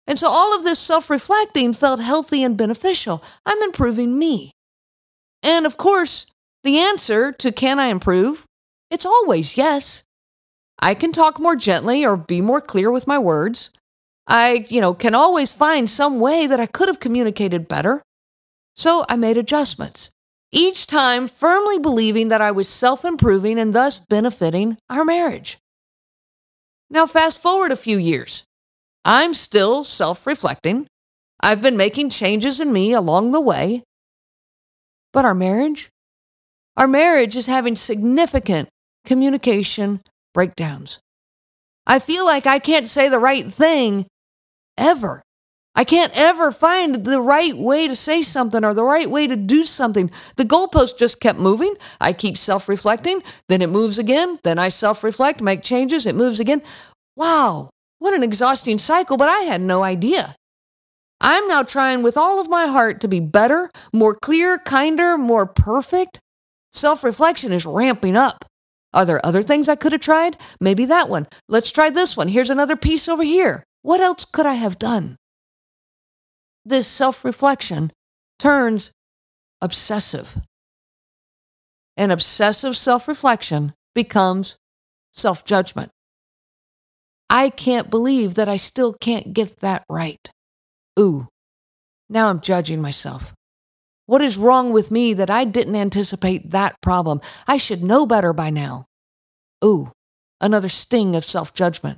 And 0.06 0.18
so 0.18 0.26
all 0.26 0.56
of 0.56 0.64
this 0.64 0.78
self 0.78 1.10
reflecting 1.10 1.74
felt 1.74 2.00
healthy 2.00 2.42
and 2.42 2.56
beneficial. 2.56 3.22
I'm 3.44 3.62
improving 3.62 4.18
me. 4.18 4.52
And 5.42 5.66
of 5.66 5.76
course, 5.76 6.24
the 6.64 6.78
answer 6.78 7.30
to 7.30 7.52
can 7.52 7.78
I 7.78 7.88
improve? 7.88 8.46
It's 8.90 9.06
always 9.06 9.56
yes. 9.56 10.02
I 10.80 10.94
can 10.94 11.12
talk 11.12 11.38
more 11.38 11.56
gently 11.56 12.04
or 12.04 12.16
be 12.16 12.40
more 12.40 12.60
clear 12.60 12.90
with 12.90 13.06
my 13.06 13.18
words. 13.18 13.70
I, 14.26 14.66
you 14.68 14.80
know, 14.80 14.94
can 14.94 15.14
always 15.14 15.50
find 15.50 15.88
some 15.88 16.20
way 16.20 16.46
that 16.46 16.60
I 16.60 16.66
could 16.66 16.88
have 16.88 17.00
communicated 17.00 17.68
better. 17.68 18.02
So 18.74 19.04
I 19.08 19.16
made 19.16 19.36
adjustments, 19.36 20.10
each 20.52 20.86
time 20.86 21.28
firmly 21.28 21.78
believing 21.78 22.28
that 22.28 22.40
I 22.40 22.50
was 22.50 22.68
self 22.68 23.04
improving 23.04 23.58
and 23.58 23.74
thus 23.74 23.98
benefiting 23.98 24.78
our 24.88 25.04
marriage. 25.04 25.58
Now, 26.88 27.06
fast 27.06 27.38
forward 27.38 27.70
a 27.70 27.76
few 27.76 27.98
years. 27.98 28.44
I'm 29.04 29.34
still 29.34 29.84
self 29.84 30.26
reflecting. 30.26 30.86
I've 31.42 31.62
been 31.62 31.76
making 31.76 32.10
changes 32.10 32.60
in 32.60 32.72
me 32.72 32.92
along 32.92 33.32
the 33.32 33.40
way. 33.40 33.82
But 35.12 35.24
our 35.24 35.34
marriage? 35.34 35.90
Our 36.76 36.88
marriage 36.88 37.36
is 37.36 37.46
having 37.46 37.76
significant 37.76 38.68
communication 39.04 40.00
breakdowns. 40.34 41.00
I 41.86 41.98
feel 41.98 42.24
like 42.24 42.46
I 42.46 42.58
can't 42.58 42.88
say 42.88 43.08
the 43.08 43.18
right 43.18 43.52
thing 43.52 44.06
ever. 44.78 45.22
I 45.74 45.84
can't 45.84 46.12
ever 46.16 46.50
find 46.52 47.04
the 47.04 47.20
right 47.20 47.56
way 47.56 47.86
to 47.88 47.94
say 47.94 48.22
something 48.22 48.64
or 48.64 48.74
the 48.74 48.84
right 48.84 49.10
way 49.10 49.26
to 49.26 49.36
do 49.36 49.64
something. 49.64 50.10
The 50.36 50.44
goalpost 50.44 50.98
just 50.98 51.20
kept 51.20 51.38
moving. 51.38 51.74
I 52.00 52.12
keep 52.12 52.36
self 52.36 52.68
reflecting, 52.68 53.22
then 53.48 53.62
it 53.62 53.70
moves 53.70 53.98
again. 53.98 54.38
Then 54.42 54.58
I 54.58 54.68
self 54.68 55.04
reflect, 55.04 55.40
make 55.40 55.62
changes, 55.62 56.06
it 56.06 56.14
moves 56.14 56.40
again. 56.40 56.62
Wow, 57.16 57.70
what 57.98 58.14
an 58.14 58.22
exhausting 58.22 58.78
cycle, 58.78 59.16
but 59.16 59.28
I 59.28 59.40
had 59.40 59.60
no 59.60 59.82
idea. 59.82 60.34
I'm 61.20 61.46
now 61.48 61.62
trying 61.62 62.02
with 62.02 62.16
all 62.16 62.40
of 62.40 62.48
my 62.48 62.66
heart 62.66 63.00
to 63.02 63.08
be 63.08 63.20
better, 63.20 63.70
more 63.92 64.14
clear, 64.14 64.58
kinder, 64.58 65.18
more 65.18 65.46
perfect. 65.46 66.18
Self 66.72 67.04
reflection 67.04 67.52
is 67.52 67.66
ramping 67.66 68.16
up. 68.16 68.44
Are 68.92 69.04
there 69.04 69.24
other 69.24 69.42
things 69.42 69.68
I 69.68 69.76
could 69.76 69.92
have 69.92 70.00
tried? 70.00 70.36
Maybe 70.60 70.84
that 70.86 71.08
one. 71.08 71.28
Let's 71.48 71.70
try 71.70 71.90
this 71.90 72.16
one. 72.16 72.28
Here's 72.28 72.50
another 72.50 72.76
piece 72.76 73.08
over 73.08 73.22
here. 73.22 73.64
What 73.82 74.00
else 74.00 74.24
could 74.24 74.46
I 74.46 74.54
have 74.54 74.78
done? 74.78 75.16
this 76.64 76.86
self 76.86 77.24
reflection 77.24 77.90
turns 78.38 78.92
obsessive. 79.60 80.38
And 81.96 82.12
obsessive 82.12 82.76
self 82.76 83.08
reflection 83.08 83.74
becomes 83.94 84.56
self 85.12 85.44
judgment. 85.44 85.90
I 87.28 87.50
can't 87.50 87.90
believe 87.90 88.34
that 88.34 88.48
I 88.48 88.56
still 88.56 88.94
can't 88.94 89.32
get 89.32 89.60
that 89.60 89.84
right. 89.88 90.30
Ooh, 90.98 91.26
now 92.08 92.28
I'm 92.28 92.40
judging 92.40 92.80
myself. 92.82 93.32
What 94.10 94.22
is 94.22 94.36
wrong 94.36 94.72
with 94.72 94.90
me 94.90 95.14
that 95.14 95.30
I 95.30 95.44
didn't 95.44 95.76
anticipate 95.76 96.50
that 96.50 96.74
problem? 96.80 97.20
I 97.46 97.58
should 97.58 97.84
know 97.84 98.06
better 98.06 98.32
by 98.32 98.50
now. 98.50 98.86
Ooh, 99.64 99.92
another 100.40 100.68
sting 100.68 101.14
of 101.14 101.24
self 101.24 101.54
judgment. 101.54 101.96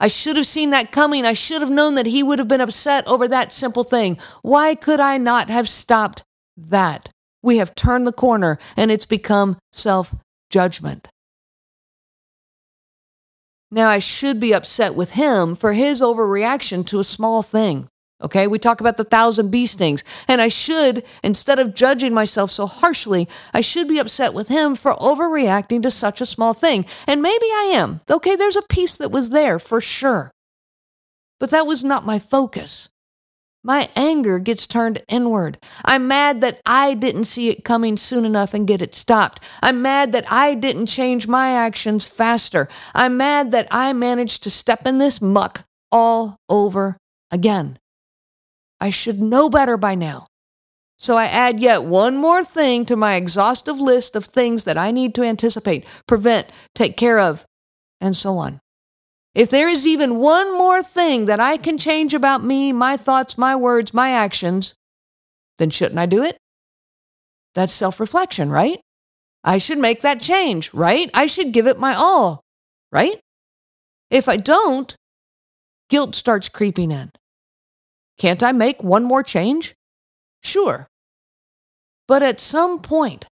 I 0.00 0.08
should 0.08 0.36
have 0.36 0.46
seen 0.46 0.70
that 0.70 0.92
coming. 0.92 1.26
I 1.26 1.34
should 1.34 1.60
have 1.60 1.70
known 1.70 1.94
that 1.96 2.06
he 2.06 2.22
would 2.22 2.38
have 2.38 2.48
been 2.48 2.62
upset 2.62 3.06
over 3.06 3.28
that 3.28 3.52
simple 3.52 3.84
thing. 3.84 4.16
Why 4.40 4.74
could 4.74 4.98
I 4.98 5.18
not 5.18 5.50
have 5.50 5.68
stopped 5.68 6.22
that? 6.56 7.10
We 7.42 7.58
have 7.58 7.74
turned 7.74 8.06
the 8.06 8.12
corner 8.12 8.58
and 8.74 8.90
it's 8.90 9.04
become 9.04 9.58
self 9.74 10.14
judgment. 10.48 11.06
Now 13.70 13.90
I 13.90 13.98
should 13.98 14.40
be 14.40 14.54
upset 14.54 14.94
with 14.94 15.10
him 15.10 15.54
for 15.54 15.74
his 15.74 16.00
overreaction 16.00 16.86
to 16.86 16.98
a 16.98 17.04
small 17.04 17.42
thing. 17.42 17.88
Okay, 18.22 18.46
we 18.46 18.58
talk 18.58 18.80
about 18.80 18.96
the 18.96 19.04
thousand 19.04 19.50
bee 19.50 19.66
stings, 19.66 20.02
and 20.26 20.40
I 20.40 20.48
should, 20.48 21.04
instead 21.22 21.58
of 21.58 21.74
judging 21.74 22.14
myself 22.14 22.50
so 22.50 22.66
harshly, 22.66 23.28
I 23.52 23.60
should 23.60 23.88
be 23.88 23.98
upset 23.98 24.32
with 24.32 24.48
him 24.48 24.74
for 24.74 24.94
overreacting 24.94 25.82
to 25.82 25.90
such 25.90 26.22
a 26.22 26.26
small 26.26 26.54
thing. 26.54 26.86
And 27.06 27.20
maybe 27.20 27.44
I 27.44 27.72
am. 27.74 28.00
Okay, 28.10 28.34
there's 28.34 28.56
a 28.56 28.62
piece 28.62 28.96
that 28.96 29.10
was 29.10 29.30
there 29.30 29.58
for 29.58 29.82
sure. 29.82 30.30
But 31.38 31.50
that 31.50 31.66
was 31.66 31.84
not 31.84 32.06
my 32.06 32.18
focus. 32.18 32.88
My 33.62 33.90
anger 33.94 34.38
gets 34.38 34.66
turned 34.66 35.02
inward. 35.08 35.58
I'm 35.84 36.08
mad 36.08 36.40
that 36.40 36.62
I 36.64 36.94
didn't 36.94 37.24
see 37.24 37.50
it 37.50 37.64
coming 37.64 37.98
soon 37.98 38.24
enough 38.24 38.54
and 38.54 38.66
get 38.66 38.80
it 38.80 38.94
stopped. 38.94 39.42
I'm 39.60 39.82
mad 39.82 40.12
that 40.12 40.24
I 40.32 40.54
didn't 40.54 40.86
change 40.86 41.26
my 41.26 41.50
actions 41.50 42.06
faster. 42.06 42.68
I'm 42.94 43.16
mad 43.16 43.50
that 43.50 43.66
I 43.70 43.92
managed 43.92 44.44
to 44.44 44.50
step 44.50 44.86
in 44.86 44.98
this 44.98 45.20
muck 45.20 45.64
all 45.92 46.36
over 46.48 46.96
again. 47.30 47.78
I 48.80 48.90
should 48.90 49.20
know 49.20 49.48
better 49.48 49.76
by 49.76 49.94
now. 49.94 50.26
So 50.98 51.16
I 51.16 51.26
add 51.26 51.60
yet 51.60 51.84
one 51.84 52.16
more 52.16 52.42
thing 52.42 52.86
to 52.86 52.96
my 52.96 53.16
exhaustive 53.16 53.78
list 53.78 54.16
of 54.16 54.26
things 54.26 54.64
that 54.64 54.78
I 54.78 54.90
need 54.90 55.14
to 55.16 55.22
anticipate, 55.22 55.84
prevent, 56.06 56.46
take 56.74 56.96
care 56.96 57.18
of, 57.18 57.44
and 58.00 58.16
so 58.16 58.38
on. 58.38 58.60
If 59.34 59.50
there 59.50 59.68
is 59.68 59.86
even 59.86 60.16
one 60.18 60.56
more 60.56 60.82
thing 60.82 61.26
that 61.26 61.40
I 61.40 61.58
can 61.58 61.76
change 61.76 62.14
about 62.14 62.42
me, 62.42 62.72
my 62.72 62.96
thoughts, 62.96 63.36
my 63.36 63.54
words, 63.54 63.92
my 63.92 64.10
actions, 64.10 64.74
then 65.58 65.68
shouldn't 65.68 65.98
I 65.98 66.06
do 66.06 66.22
it? 66.22 66.38
That's 67.54 67.72
self 67.72 68.00
reflection, 68.00 68.48
right? 68.48 68.80
I 69.44 69.58
should 69.58 69.78
make 69.78 70.00
that 70.00 70.20
change, 70.20 70.72
right? 70.72 71.10
I 71.12 71.26
should 71.26 71.52
give 71.52 71.66
it 71.66 71.78
my 71.78 71.94
all, 71.94 72.40
right? 72.90 73.20
If 74.10 74.28
I 74.28 74.38
don't, 74.38 74.94
guilt 75.90 76.14
starts 76.14 76.48
creeping 76.48 76.90
in. 76.90 77.12
Can't 78.18 78.42
I 78.42 78.52
make 78.52 78.82
one 78.82 79.04
more 79.04 79.22
change? 79.22 79.74
Sure. 80.42 80.88
But 82.08 82.22
at 82.22 82.40
some 82.40 82.80
point, 82.80 83.26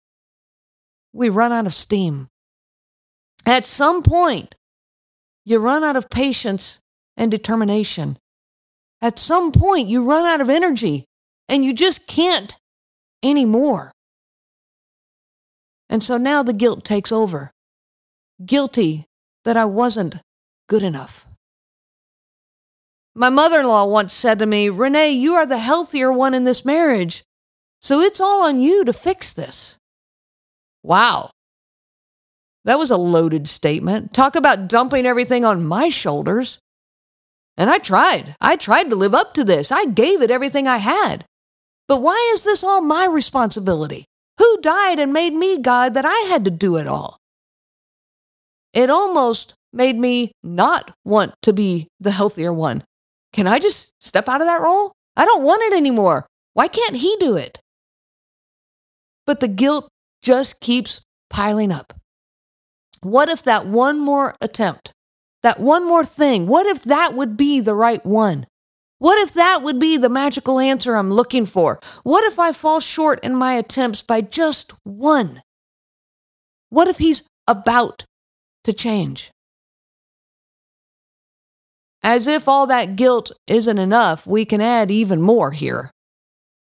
we 1.13 1.29
run 1.29 1.51
out 1.51 1.67
of 1.67 1.73
steam. 1.73 2.27
At 3.45 3.65
some 3.65 4.03
point, 4.03 4.55
you 5.45 5.59
run 5.59 5.83
out 5.83 5.95
of 5.95 6.09
patience 6.09 6.79
and 7.15 7.29
determination. 7.29 8.17
At 9.01 9.19
some 9.19 9.51
point, 9.51 9.89
you 9.89 10.05
run 10.05 10.25
out 10.25 10.41
of 10.41 10.49
energy 10.49 11.05
and 11.49 11.63
you 11.63 11.73
just 11.73 12.07
can't 12.07 12.57
anymore. 13.21 13.91
And 15.89 16.01
so 16.01 16.17
now 16.17 16.41
the 16.41 16.53
guilt 16.53 16.83
takes 16.83 17.11
over. 17.11 17.51
Guilty 18.43 19.05
that 19.43 19.57
I 19.57 19.65
wasn't 19.65 20.15
good 20.67 20.81
enough. 20.81 21.27
My 23.15 23.29
mother 23.29 23.59
in 23.59 23.67
law 23.67 23.85
once 23.85 24.11
said 24.11 24.39
to 24.39 24.45
me, 24.45 24.69
Renee, 24.69 25.11
you 25.11 25.35
are 25.35 25.45
the 25.45 25.59
healthier 25.59 26.11
one 26.11 26.33
in 26.33 26.45
this 26.45 26.65
marriage, 26.65 27.23
so 27.79 27.99
it's 27.99 28.19
all 28.19 28.43
on 28.43 28.59
you 28.59 28.83
to 28.85 28.93
fix 28.93 29.31
this. 29.31 29.77
Wow. 30.81 31.29
That 32.65 32.79
was 32.79 32.89
a 32.89 32.97
loaded 32.97 33.47
statement. 33.47 34.13
Talk 34.13 34.35
about 34.35 34.67
dumping 34.67 35.05
everything 35.05 35.45
on 35.45 35.65
my 35.65 35.89
shoulders. 35.89 36.59
And 37.55 37.69
I 37.69 37.77
tried. 37.77 38.35
I 38.41 38.55
tried 38.55 38.89
to 38.89 38.95
live 38.95 39.13
up 39.13 39.33
to 39.35 39.43
this. 39.43 39.71
I 39.71 39.85
gave 39.85 40.21
it 40.21 40.31
everything 40.31 40.67
I 40.67 40.77
had. 40.77 41.25
But 41.87 42.01
why 42.01 42.31
is 42.33 42.43
this 42.43 42.63
all 42.63 42.81
my 42.81 43.05
responsibility? 43.05 44.05
Who 44.39 44.61
died 44.61 44.97
and 44.97 45.13
made 45.13 45.33
me 45.33 45.59
God 45.59 45.93
that 45.93 46.05
I 46.05 46.27
had 46.29 46.45
to 46.45 46.51
do 46.51 46.77
it 46.77 46.87
all? 46.87 47.19
It 48.73 48.89
almost 48.89 49.53
made 49.71 49.97
me 49.97 50.31
not 50.41 50.95
want 51.05 51.35
to 51.43 51.53
be 51.53 51.89
the 51.99 52.11
healthier 52.11 52.51
one. 52.51 52.83
Can 53.33 53.47
I 53.47 53.59
just 53.59 53.93
step 53.99 54.29
out 54.29 54.41
of 54.41 54.47
that 54.47 54.61
role? 54.61 54.93
I 55.17 55.25
don't 55.25 55.43
want 55.43 55.63
it 55.63 55.73
anymore. 55.73 56.27
Why 56.53 56.67
can't 56.67 56.97
he 56.97 57.17
do 57.19 57.35
it? 57.35 57.59
But 59.25 59.39
the 59.39 59.47
guilt 59.47 59.89
just 60.21 60.59
keeps 60.59 61.01
piling 61.29 61.71
up. 61.71 61.93
What 63.01 63.29
if 63.29 63.43
that 63.43 63.65
one 63.65 63.99
more 63.99 64.35
attempt, 64.39 64.93
that 65.41 65.59
one 65.59 65.85
more 65.85 66.05
thing, 66.05 66.47
what 66.47 66.65
if 66.67 66.83
that 66.83 67.13
would 67.13 67.35
be 67.35 67.59
the 67.59 67.75
right 67.75 68.05
one? 68.05 68.45
What 68.99 69.19
if 69.19 69.33
that 69.33 69.63
would 69.63 69.79
be 69.79 69.97
the 69.97 70.07
magical 70.07 70.59
answer 70.59 70.95
I'm 70.95 71.11
looking 71.11 71.45
for? 71.45 71.79
What 72.03 72.23
if 72.23 72.39
I 72.39 72.53
fall 72.53 72.79
short 72.79 73.19
in 73.21 73.35
my 73.35 73.55
attempts 73.55 74.01
by 74.01 74.21
just 74.21 74.73
one? 74.83 75.41
What 76.69 76.87
if 76.87 76.99
he's 76.99 77.27
about 77.45 78.05
to 78.63 78.71
change? 78.71 79.32
As 82.03 82.27
if 82.27 82.49
all 82.49 82.67
that 82.67 82.97
guilt 82.97 83.31
isn't 83.47 83.77
enough, 83.77 84.27
we 84.27 84.43
can 84.43 84.59
add 84.59 84.91
even 84.91 85.21
more 85.21 85.51
here. 85.51 85.89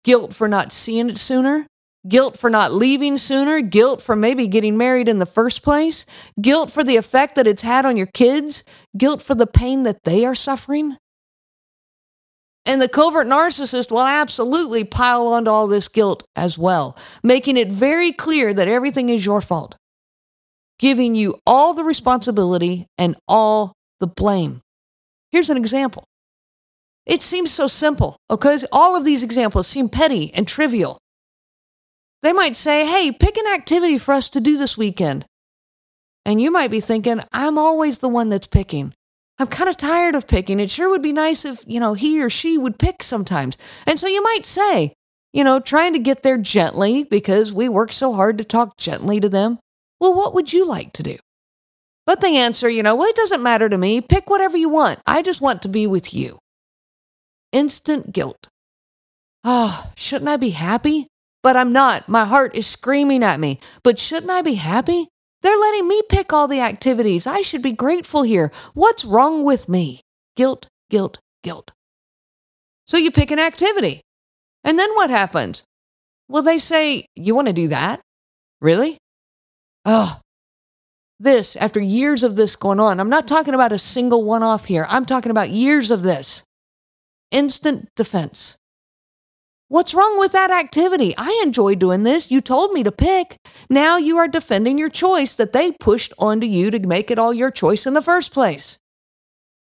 Guilt 0.05 0.33
for 0.33 0.47
not 0.47 0.71
seeing 0.71 1.09
it 1.09 1.17
sooner, 1.17 1.67
guilt 2.07 2.37
for 2.37 2.49
not 2.49 2.71
leaving 2.71 3.17
sooner, 3.17 3.59
guilt 3.59 4.01
for 4.01 4.15
maybe 4.15 4.47
getting 4.47 4.77
married 4.77 5.09
in 5.09 5.19
the 5.19 5.25
first 5.25 5.63
place, 5.63 6.05
guilt 6.41 6.71
for 6.71 6.81
the 6.81 6.95
effect 6.95 7.35
that 7.35 7.47
it's 7.47 7.61
had 7.61 7.85
on 7.85 7.97
your 7.97 8.07
kids, 8.07 8.63
guilt 8.97 9.21
for 9.21 9.35
the 9.35 9.47
pain 9.47 9.83
that 9.83 10.03
they 10.05 10.25
are 10.25 10.35
suffering. 10.35 10.95
And 12.65 12.81
the 12.81 12.89
covert 12.89 13.27
narcissist 13.27 13.91
will 13.91 14.01
absolutely 14.01 14.85
pile 14.85 15.27
onto 15.27 15.51
all 15.51 15.67
this 15.67 15.89
guilt 15.89 16.23
as 16.37 16.57
well, 16.57 16.97
making 17.21 17.57
it 17.57 17.71
very 17.71 18.13
clear 18.13 18.53
that 18.53 18.67
everything 18.69 19.09
is 19.09 19.25
your 19.25 19.41
fault, 19.41 19.75
giving 20.79 21.15
you 21.15 21.39
all 21.45 21.73
the 21.73 21.83
responsibility 21.83 22.85
and 22.97 23.17
all 23.27 23.73
the 23.99 24.07
blame. 24.07 24.61
Here's 25.37 25.51
an 25.51 25.57
example. 25.57 26.03
It 27.05 27.21
seems 27.21 27.51
so 27.51 27.67
simple, 27.67 28.17
okay? 28.27 28.57
All 28.71 28.95
of 28.95 29.05
these 29.05 29.21
examples 29.21 29.67
seem 29.67 29.87
petty 29.87 30.33
and 30.33 30.47
trivial. 30.47 30.97
They 32.23 32.33
might 32.33 32.55
say, 32.55 32.87
hey, 32.87 33.11
pick 33.11 33.37
an 33.37 33.45
activity 33.45 33.99
for 33.99 34.15
us 34.15 34.29
to 34.29 34.41
do 34.41 34.57
this 34.57 34.79
weekend. 34.79 35.25
And 36.25 36.41
you 36.41 36.49
might 36.49 36.71
be 36.71 36.79
thinking, 36.79 37.21
I'm 37.31 37.59
always 37.59 37.99
the 37.99 38.09
one 38.09 38.29
that's 38.29 38.47
picking. 38.47 38.95
I'm 39.37 39.45
kind 39.45 39.69
of 39.69 39.77
tired 39.77 40.15
of 40.15 40.25
picking. 40.25 40.59
It 40.59 40.71
sure 40.71 40.89
would 40.89 41.03
be 41.03 41.13
nice 41.13 41.45
if, 41.45 41.63
you 41.67 41.79
know, 41.79 41.93
he 41.93 42.19
or 42.19 42.31
she 42.31 42.57
would 42.57 42.79
pick 42.79 43.03
sometimes. 43.03 43.59
And 43.85 43.99
so 43.99 44.07
you 44.07 44.23
might 44.23 44.43
say, 44.43 44.95
you 45.33 45.43
know, 45.43 45.59
trying 45.59 45.93
to 45.93 45.99
get 45.99 46.23
there 46.23 46.39
gently 46.39 47.03
because 47.03 47.53
we 47.53 47.69
work 47.69 47.93
so 47.93 48.13
hard 48.13 48.39
to 48.39 48.43
talk 48.43 48.75
gently 48.77 49.19
to 49.19 49.29
them. 49.29 49.59
Well, 50.01 50.15
what 50.15 50.33
would 50.33 50.51
you 50.51 50.65
like 50.65 50.93
to 50.93 51.03
do? 51.03 51.17
But 52.07 52.21
they 52.21 52.37
answer, 52.37 52.69
you 52.69 52.81
know, 52.83 52.95
well, 52.95 53.09
it 53.09 53.17
doesn't 53.17 53.43
matter 53.43 53.67
to 53.67 53.77
me. 53.77 53.99
Pick 53.99 54.29
whatever 54.29 54.55
you 54.55 54.69
want. 54.69 54.99
I 55.05 55.21
just 55.21 55.41
want 55.41 55.61
to 55.63 55.67
be 55.67 55.85
with 55.85 56.13
you. 56.13 56.39
Instant 57.51 58.13
guilt. 58.13 58.47
Oh, 59.43 59.91
shouldn't 59.95 60.29
I 60.29 60.37
be 60.37 60.51
happy? 60.51 61.07
But 61.43 61.57
I'm 61.57 61.73
not. 61.73 62.07
My 62.07 62.23
heart 62.23 62.55
is 62.55 62.65
screaming 62.65 63.23
at 63.23 63.41
me. 63.41 63.59
But 63.83 63.99
shouldn't 63.99 64.31
I 64.31 64.41
be 64.41 64.53
happy? 64.53 65.09
They're 65.41 65.57
letting 65.57 65.87
me 65.87 66.01
pick 66.09 66.31
all 66.31 66.47
the 66.47 66.61
activities. 66.61 67.27
I 67.27 67.41
should 67.41 67.61
be 67.61 67.73
grateful 67.73 68.23
here. 68.23 68.53
What's 68.73 69.05
wrong 69.05 69.43
with 69.43 69.67
me? 69.67 69.99
Guilt, 70.37 70.67
guilt, 70.89 71.19
guilt. 71.43 71.71
So 72.85 72.95
you 72.95 73.11
pick 73.11 73.31
an 73.31 73.39
activity. 73.39 74.01
And 74.63 74.79
then 74.79 74.95
what 74.95 75.09
happens? 75.09 75.65
Well, 76.29 76.43
they 76.43 76.57
say, 76.57 77.05
You 77.15 77.35
want 77.35 77.47
to 77.47 77.53
do 77.53 77.67
that? 77.67 77.99
Really? 78.61 78.97
Oh, 79.85 80.19
this 81.19 81.55
after 81.55 81.79
years 81.79 82.23
of 82.23 82.35
this 82.35 82.55
going 82.55 82.79
on. 82.79 82.99
I'm 82.99 83.09
not 83.09 83.27
talking 83.27 83.53
about 83.53 83.71
a 83.71 83.79
single 83.79 84.23
one 84.23 84.43
off 84.43 84.65
here. 84.65 84.85
I'm 84.89 85.05
talking 85.05 85.31
about 85.31 85.49
years 85.49 85.91
of 85.91 86.03
this. 86.03 86.43
Instant 87.31 87.89
defense. 87.95 88.57
What's 89.69 89.93
wrong 89.93 90.17
with 90.17 90.31
that 90.31 90.49
activity? 90.49 91.13
I 91.17 91.41
enjoy 91.43 91.75
doing 91.75 92.03
this. 92.03 92.31
You 92.31 92.39
told 92.39 92.71
me 92.71 92.83
to 92.83 92.91
pick. 92.91 93.37
Now 93.69 93.97
you 93.97 94.17
are 94.17 94.27
defending 94.27 94.77
your 94.77 94.89
choice 94.89 95.35
that 95.35 95.51
they 95.51 95.73
pushed 95.73 96.13
onto 96.17 96.47
you 96.47 96.71
to 96.71 96.79
make 96.79 97.11
it 97.11 97.19
all 97.19 97.33
your 97.33 97.51
choice 97.51 97.85
in 97.85 97.93
the 97.93 98.01
first 98.01 98.31
place. 98.31 98.77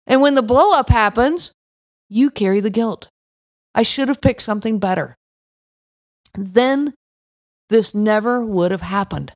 And 0.05 0.21
when 0.21 0.35
the 0.35 0.41
blow 0.41 0.71
up 0.71 0.89
happens, 0.89 1.51
you 2.07 2.29
carry 2.31 2.61
the 2.61 2.69
guilt. 2.69 3.09
I 3.75 3.83
should 3.83 4.07
have 4.07 4.21
picked 4.21 4.41
something 4.41 4.79
better. 4.79 5.15
Then 6.33 6.93
this 7.69 7.93
never 7.93 8.45
would 8.45 8.71
have 8.71 8.81
happened. 8.81 9.33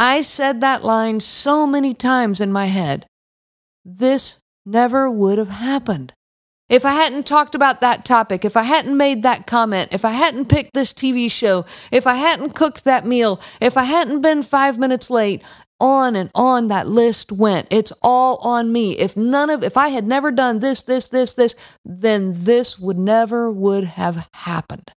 I 0.00 0.22
said 0.22 0.62
that 0.62 0.82
line 0.82 1.20
so 1.20 1.66
many 1.66 1.92
times 1.92 2.40
in 2.40 2.50
my 2.50 2.66
head. 2.66 3.04
This 3.84 4.40
never 4.64 5.10
would 5.10 5.36
have 5.36 5.50
happened. 5.50 6.14
If 6.70 6.86
I 6.86 6.92
hadn't 6.92 7.26
talked 7.26 7.54
about 7.54 7.82
that 7.82 8.06
topic, 8.06 8.42
if 8.42 8.56
I 8.56 8.62
hadn't 8.62 8.96
made 8.96 9.22
that 9.24 9.46
comment, 9.46 9.90
if 9.92 10.06
I 10.06 10.12
hadn't 10.12 10.48
picked 10.48 10.72
this 10.72 10.94
TV 10.94 11.30
show, 11.30 11.66
if 11.92 12.06
I 12.06 12.14
hadn't 12.14 12.54
cooked 12.54 12.84
that 12.84 13.04
meal, 13.04 13.42
if 13.60 13.76
I 13.76 13.84
hadn't 13.84 14.22
been 14.22 14.42
five 14.42 14.78
minutes 14.78 15.10
late, 15.10 15.42
on 15.78 16.16
and 16.16 16.30
on 16.34 16.68
that 16.68 16.88
list 16.88 17.30
went. 17.30 17.66
It's 17.70 17.92
all 18.00 18.38
on 18.38 18.72
me. 18.72 18.92
If 18.98 19.18
none 19.18 19.50
of, 19.50 19.62
if 19.62 19.76
I 19.76 19.88
had 19.88 20.06
never 20.06 20.32
done 20.32 20.60
this, 20.60 20.82
this, 20.82 21.08
this, 21.08 21.34
this, 21.34 21.54
then 21.84 22.44
this 22.44 22.78
would 22.78 22.98
never 22.98 23.52
would 23.52 23.84
have 23.84 24.30
happened. 24.32 24.92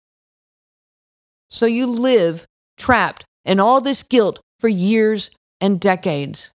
So 1.49 1.65
you 1.65 1.87
live 1.87 2.45
trapped 2.77 3.25
in 3.45 3.59
all 3.59 3.81
this 3.81 4.03
guilt 4.03 4.39
for 4.61 4.67
years 4.69 5.31
and 5.59 5.79
decades. 5.79 6.51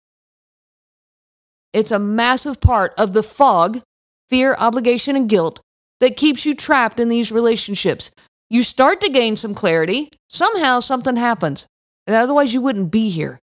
It's 1.72 1.90
a 1.90 1.98
massive 1.98 2.60
part 2.60 2.94
of 2.96 3.14
the 3.14 3.22
fog, 3.22 3.80
fear, 4.28 4.54
obligation, 4.58 5.16
and 5.16 5.28
guilt 5.28 5.60
that 6.00 6.16
keeps 6.16 6.46
you 6.46 6.54
trapped 6.54 7.00
in 7.00 7.08
these 7.08 7.32
relationships. 7.32 8.10
You 8.50 8.62
start 8.62 9.00
to 9.00 9.08
gain 9.10 9.36
some 9.36 9.54
clarity. 9.54 10.10
Somehow 10.28 10.80
something 10.80 11.16
happens. 11.16 11.66
And 12.06 12.14
otherwise, 12.14 12.52
you 12.52 12.60
wouldn't 12.60 12.92
be 12.92 13.08
here. 13.08 13.40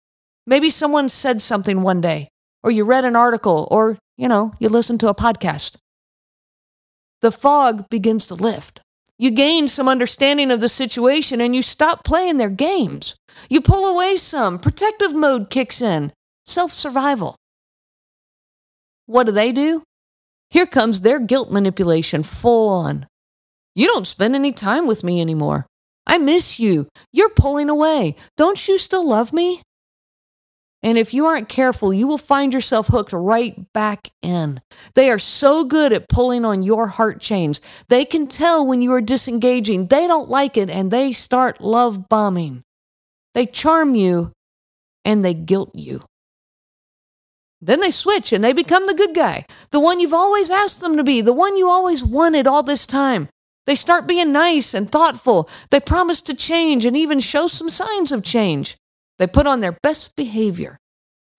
Maybe 0.46 0.70
someone 0.70 1.08
said 1.08 1.42
something 1.42 1.82
one 1.82 2.00
day, 2.00 2.28
or 2.64 2.70
you 2.70 2.84
read 2.84 3.04
an 3.04 3.14
article, 3.14 3.68
or, 3.70 3.98
you 4.16 4.26
know, 4.26 4.54
you 4.58 4.68
listened 4.68 5.00
to 5.00 5.08
a 5.08 5.14
podcast. 5.14 5.76
The 7.20 7.30
fog 7.30 7.88
begins 7.90 8.26
to 8.28 8.34
lift. 8.34 8.80
You 9.18 9.30
gain 9.30 9.66
some 9.66 9.88
understanding 9.88 10.50
of 10.50 10.60
the 10.60 10.68
situation 10.68 11.40
and 11.40 11.56
you 11.56 11.62
stop 11.62 12.04
playing 12.04 12.36
their 12.36 12.50
games. 12.50 13.16
You 13.48 13.60
pull 13.60 13.86
away 13.86 14.16
some. 14.16 14.58
Protective 14.58 15.14
mode 15.14 15.48
kicks 15.48 15.80
in. 15.80 16.12
Self 16.44 16.72
survival. 16.72 17.36
What 19.06 19.24
do 19.24 19.32
they 19.32 19.52
do? 19.52 19.82
Here 20.50 20.66
comes 20.66 21.00
their 21.00 21.18
guilt 21.18 21.50
manipulation 21.50 22.22
full 22.22 22.68
on. 22.68 23.06
You 23.74 23.86
don't 23.86 24.06
spend 24.06 24.34
any 24.34 24.52
time 24.52 24.86
with 24.86 25.02
me 25.02 25.20
anymore. 25.20 25.66
I 26.06 26.18
miss 26.18 26.58
you. 26.58 26.88
You're 27.12 27.30
pulling 27.30 27.68
away. 27.68 28.16
Don't 28.36 28.68
you 28.68 28.78
still 28.78 29.06
love 29.06 29.32
me? 29.32 29.62
And 30.86 30.96
if 30.96 31.12
you 31.12 31.26
aren't 31.26 31.48
careful, 31.48 31.92
you 31.92 32.06
will 32.06 32.16
find 32.16 32.54
yourself 32.54 32.86
hooked 32.86 33.12
right 33.12 33.72
back 33.72 34.12
in. 34.22 34.60
They 34.94 35.10
are 35.10 35.18
so 35.18 35.64
good 35.64 35.92
at 35.92 36.08
pulling 36.08 36.44
on 36.44 36.62
your 36.62 36.86
heart 36.86 37.20
chains. 37.20 37.60
They 37.88 38.04
can 38.04 38.28
tell 38.28 38.64
when 38.64 38.80
you 38.80 38.92
are 38.92 39.00
disengaging. 39.00 39.88
They 39.88 40.06
don't 40.06 40.28
like 40.28 40.56
it 40.56 40.70
and 40.70 40.92
they 40.92 41.10
start 41.10 41.60
love 41.60 42.08
bombing. 42.08 42.62
They 43.34 43.46
charm 43.46 43.96
you 43.96 44.30
and 45.04 45.24
they 45.24 45.34
guilt 45.34 45.72
you. 45.74 46.02
Then 47.60 47.80
they 47.80 47.90
switch 47.90 48.32
and 48.32 48.44
they 48.44 48.52
become 48.52 48.86
the 48.86 48.94
good 48.94 49.12
guy, 49.12 49.44
the 49.72 49.80
one 49.80 49.98
you've 49.98 50.14
always 50.14 50.50
asked 50.50 50.82
them 50.82 50.96
to 50.98 51.02
be, 51.02 51.20
the 51.20 51.32
one 51.32 51.56
you 51.56 51.68
always 51.68 52.04
wanted 52.04 52.46
all 52.46 52.62
this 52.62 52.86
time. 52.86 53.28
They 53.66 53.74
start 53.74 54.06
being 54.06 54.30
nice 54.30 54.72
and 54.72 54.88
thoughtful. 54.88 55.50
They 55.72 55.80
promise 55.80 56.20
to 56.20 56.34
change 56.34 56.86
and 56.86 56.96
even 56.96 57.18
show 57.18 57.48
some 57.48 57.70
signs 57.70 58.12
of 58.12 58.22
change. 58.22 58.76
They 59.18 59.26
put 59.26 59.46
on 59.46 59.60
their 59.60 59.76
best 59.82 60.14
behavior. 60.16 60.78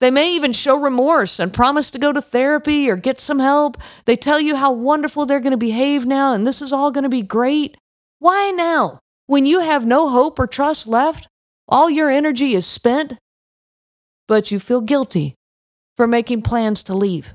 They 0.00 0.10
may 0.10 0.32
even 0.34 0.52
show 0.52 0.78
remorse 0.78 1.40
and 1.40 1.52
promise 1.52 1.90
to 1.90 1.98
go 1.98 2.12
to 2.12 2.20
therapy 2.20 2.88
or 2.88 2.96
get 2.96 3.20
some 3.20 3.40
help. 3.40 3.76
They 4.04 4.16
tell 4.16 4.40
you 4.40 4.56
how 4.56 4.72
wonderful 4.72 5.26
they're 5.26 5.40
going 5.40 5.52
to 5.52 5.56
behave 5.56 6.06
now 6.06 6.32
and 6.34 6.46
this 6.46 6.62
is 6.62 6.72
all 6.72 6.90
going 6.90 7.04
to 7.04 7.08
be 7.08 7.22
great. 7.22 7.76
Why 8.20 8.50
now? 8.50 9.00
When 9.26 9.44
you 9.44 9.60
have 9.60 9.86
no 9.86 10.08
hope 10.08 10.38
or 10.38 10.46
trust 10.46 10.86
left, 10.86 11.28
all 11.68 11.90
your 11.90 12.10
energy 12.10 12.54
is 12.54 12.66
spent, 12.66 13.14
but 14.26 14.50
you 14.50 14.58
feel 14.58 14.80
guilty 14.80 15.34
for 15.96 16.06
making 16.06 16.42
plans 16.42 16.82
to 16.84 16.94
leave. 16.94 17.34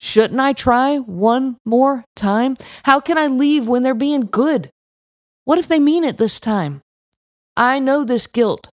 Shouldn't 0.00 0.40
I 0.40 0.52
try 0.52 0.98
one 0.98 1.58
more 1.64 2.04
time? 2.14 2.54
How 2.84 3.00
can 3.00 3.18
I 3.18 3.26
leave 3.26 3.66
when 3.66 3.82
they're 3.82 3.94
being 3.94 4.28
good? 4.30 4.70
What 5.44 5.58
if 5.58 5.66
they 5.66 5.80
mean 5.80 6.04
it 6.04 6.16
this 6.16 6.38
time? 6.38 6.80
I 7.56 7.80
know 7.80 8.04
this 8.04 8.26
guilt 8.28 8.70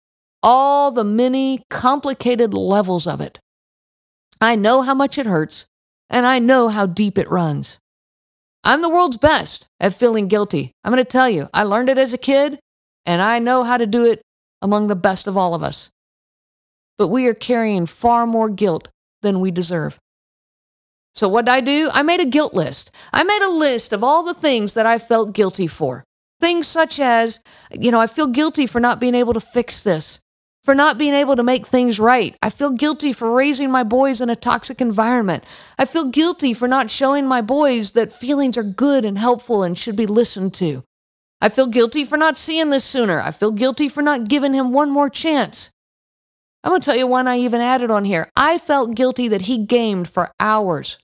all 0.42 0.90
the 0.90 1.04
many 1.04 1.64
complicated 1.70 2.54
levels 2.54 3.06
of 3.06 3.20
it. 3.20 3.40
I 4.40 4.54
know 4.54 4.82
how 4.82 4.94
much 4.94 5.18
it 5.18 5.26
hurts, 5.26 5.66
and 6.08 6.24
I 6.26 6.38
know 6.38 6.68
how 6.68 6.86
deep 6.86 7.18
it 7.18 7.30
runs. 7.30 7.78
I'm 8.64 8.82
the 8.82 8.88
world's 8.88 9.16
best 9.16 9.66
at 9.80 9.94
feeling 9.94 10.28
guilty. 10.28 10.72
I'm 10.84 10.92
going 10.92 11.02
to 11.02 11.08
tell 11.08 11.28
you, 11.28 11.48
I 11.52 11.62
learned 11.64 11.88
it 11.88 11.98
as 11.98 12.12
a 12.12 12.18
kid, 12.18 12.58
and 13.06 13.22
I 13.22 13.38
know 13.38 13.64
how 13.64 13.76
to 13.76 13.86
do 13.86 14.04
it 14.04 14.22
among 14.62 14.86
the 14.86 14.96
best 14.96 15.26
of 15.26 15.36
all 15.36 15.54
of 15.54 15.62
us. 15.62 15.90
But 16.98 17.08
we 17.08 17.26
are 17.26 17.34
carrying 17.34 17.86
far 17.86 18.26
more 18.26 18.48
guilt 18.48 18.88
than 19.22 19.40
we 19.40 19.50
deserve. 19.50 19.98
So, 21.14 21.28
what 21.28 21.46
did 21.46 21.52
I 21.52 21.60
do? 21.60 21.88
I 21.92 22.02
made 22.02 22.20
a 22.20 22.26
guilt 22.26 22.54
list. 22.54 22.90
I 23.12 23.24
made 23.24 23.42
a 23.42 23.50
list 23.50 23.92
of 23.92 24.04
all 24.04 24.22
the 24.22 24.34
things 24.34 24.74
that 24.74 24.86
I 24.86 24.98
felt 24.98 25.34
guilty 25.34 25.66
for. 25.66 26.04
Things 26.40 26.68
such 26.68 27.00
as, 27.00 27.40
you 27.72 27.90
know, 27.90 28.00
I 28.00 28.06
feel 28.06 28.28
guilty 28.28 28.66
for 28.66 28.78
not 28.80 29.00
being 29.00 29.14
able 29.14 29.32
to 29.34 29.40
fix 29.40 29.82
this 29.82 30.20
for 30.68 30.74
not 30.74 30.98
being 30.98 31.14
able 31.14 31.34
to 31.34 31.42
make 31.42 31.66
things 31.66 31.98
right. 31.98 32.36
I 32.42 32.50
feel 32.50 32.72
guilty 32.72 33.14
for 33.14 33.32
raising 33.32 33.70
my 33.70 33.82
boys 33.82 34.20
in 34.20 34.28
a 34.28 34.36
toxic 34.36 34.82
environment. 34.82 35.42
I 35.78 35.86
feel 35.86 36.10
guilty 36.10 36.52
for 36.52 36.68
not 36.68 36.90
showing 36.90 37.26
my 37.26 37.40
boys 37.40 37.92
that 37.92 38.12
feelings 38.12 38.58
are 38.58 38.62
good 38.62 39.02
and 39.06 39.16
helpful 39.16 39.62
and 39.62 39.78
should 39.78 39.96
be 39.96 40.04
listened 40.04 40.52
to. 40.56 40.84
I 41.40 41.48
feel 41.48 41.68
guilty 41.68 42.04
for 42.04 42.18
not 42.18 42.36
seeing 42.36 42.68
this 42.68 42.84
sooner. 42.84 43.18
I 43.18 43.30
feel 43.30 43.50
guilty 43.50 43.88
for 43.88 44.02
not 44.02 44.28
giving 44.28 44.52
him 44.52 44.70
one 44.70 44.90
more 44.90 45.08
chance. 45.08 45.70
I'm 46.62 46.70
going 46.70 46.82
to 46.82 46.84
tell 46.84 46.96
you 46.98 47.06
one 47.06 47.26
I 47.26 47.38
even 47.38 47.62
added 47.62 47.90
on 47.90 48.04
here. 48.04 48.30
I 48.36 48.58
felt 48.58 48.94
guilty 48.94 49.26
that 49.28 49.48
he 49.48 49.64
gamed 49.64 50.10
for 50.10 50.30
hours 50.38 50.98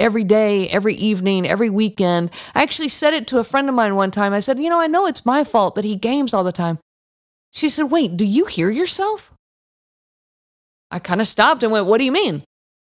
every 0.00 0.24
day, 0.24 0.68
every 0.68 0.94
evening, 0.94 1.46
every 1.46 1.70
weekend. 1.70 2.30
I 2.56 2.64
actually 2.64 2.88
said 2.88 3.14
it 3.14 3.28
to 3.28 3.38
a 3.38 3.44
friend 3.44 3.68
of 3.68 3.74
mine 3.76 3.94
one 3.94 4.10
time. 4.10 4.32
I 4.32 4.40
said, 4.40 4.58
You 4.58 4.68
know, 4.68 4.80
I 4.80 4.88
know 4.88 5.06
it's 5.06 5.24
my 5.24 5.44
fault 5.44 5.76
that 5.76 5.84
he 5.84 5.94
games 5.94 6.34
all 6.34 6.42
the 6.42 6.50
time, 6.50 6.80
she 7.50 7.68
said, 7.68 7.84
Wait, 7.84 8.16
do 8.16 8.24
you 8.24 8.46
hear 8.46 8.70
yourself? 8.70 9.32
I 10.90 10.98
kind 10.98 11.20
of 11.20 11.26
stopped 11.26 11.62
and 11.62 11.72
went, 11.72 11.86
What 11.86 11.98
do 11.98 12.04
you 12.04 12.12
mean? 12.12 12.44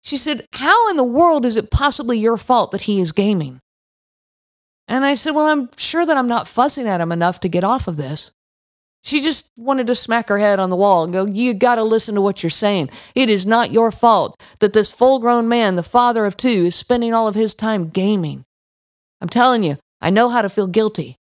She 0.04 0.18
said, 0.18 0.46
How 0.54 0.90
in 0.90 0.98
the 0.98 1.04
world 1.04 1.46
is 1.46 1.56
it 1.56 1.72
possibly 1.72 2.20
your 2.20 2.38
fault 2.38 2.72
that 2.72 2.82
he 2.82 3.02
is 3.02 3.12
gaming? 3.12 3.60
And 4.88 5.04
I 5.04 5.16
said, 5.16 5.32
Well, 5.32 5.48
I'm 5.48 5.70
sure 5.78 6.06
that 6.06 6.18
I'm 6.18 6.28
not 6.28 6.48
fussing 6.48 6.88
at 6.88 7.02
him 7.02 7.12
enough 7.12 7.40
to 7.42 7.50
get 7.50 7.64
off 7.64 7.88
of 7.88 7.98
this. 7.98 8.32
She 9.04 9.22
just 9.22 9.52
wanted 9.58 9.88
to 9.88 9.96
smack 9.96 10.30
her 10.30 10.40
head 10.40 10.60
on 10.60 10.72
the 10.72 10.76
wall 10.76 11.04
and 11.04 11.14
go, 11.14 11.26
You 11.26 11.54
got 11.54 11.76
to 11.76 11.84
listen 11.84 12.16
to 12.16 12.22
what 12.22 12.44
you're 12.44 12.50
saying. 12.50 12.90
It 13.14 13.30
is 13.30 13.46
not 13.46 13.72
your 13.72 13.92
fault 13.92 14.42
that 14.60 14.74
this 14.74 14.92
full 14.92 15.20
grown 15.20 15.48
man, 15.48 15.76
the 15.76 15.84
father 15.84 16.26
of 16.26 16.38
two, 16.38 16.66
is 16.66 16.76
spending 16.76 17.14
all 17.14 17.28
of 17.28 17.36
his 17.36 17.54
time 17.54 17.90
gaming. 17.90 18.44
I'm 19.22 19.30
telling 19.30 19.64
you, 19.64 19.78
I 20.02 20.10
know 20.10 20.30
how 20.30 20.42
to 20.42 20.50
feel 20.50 20.68
guilty. 20.68 21.18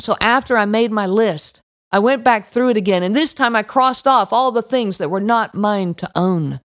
So 0.00 0.16
after 0.20 0.56
I 0.56 0.64
made 0.64 0.90
my 0.90 1.06
list, 1.06 1.60
I 1.92 1.98
went 1.98 2.24
back 2.24 2.46
through 2.46 2.70
it 2.70 2.76
again, 2.76 3.02
and 3.02 3.14
this 3.14 3.32
time 3.32 3.56
I 3.56 3.62
crossed 3.62 4.06
off 4.06 4.32
all 4.32 4.52
the 4.52 4.62
things 4.62 4.98
that 4.98 5.08
were 5.08 5.20
not 5.20 5.54
mine 5.54 5.94
to 5.94 6.10
own. 6.14 6.60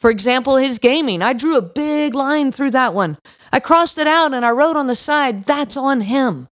For 0.00 0.10
example, 0.10 0.56
his 0.56 0.78
gaming. 0.78 1.22
I 1.22 1.32
drew 1.32 1.56
a 1.56 1.62
big 1.62 2.14
line 2.14 2.52
through 2.52 2.70
that 2.70 2.94
one. 2.94 3.18
I 3.52 3.58
crossed 3.58 3.98
it 3.98 4.06
out 4.06 4.32
and 4.32 4.44
I 4.44 4.50
wrote 4.50 4.76
on 4.76 4.86
the 4.86 4.94
side, 4.94 5.44
That's 5.44 5.76
on 5.76 6.02
him. 6.02 6.46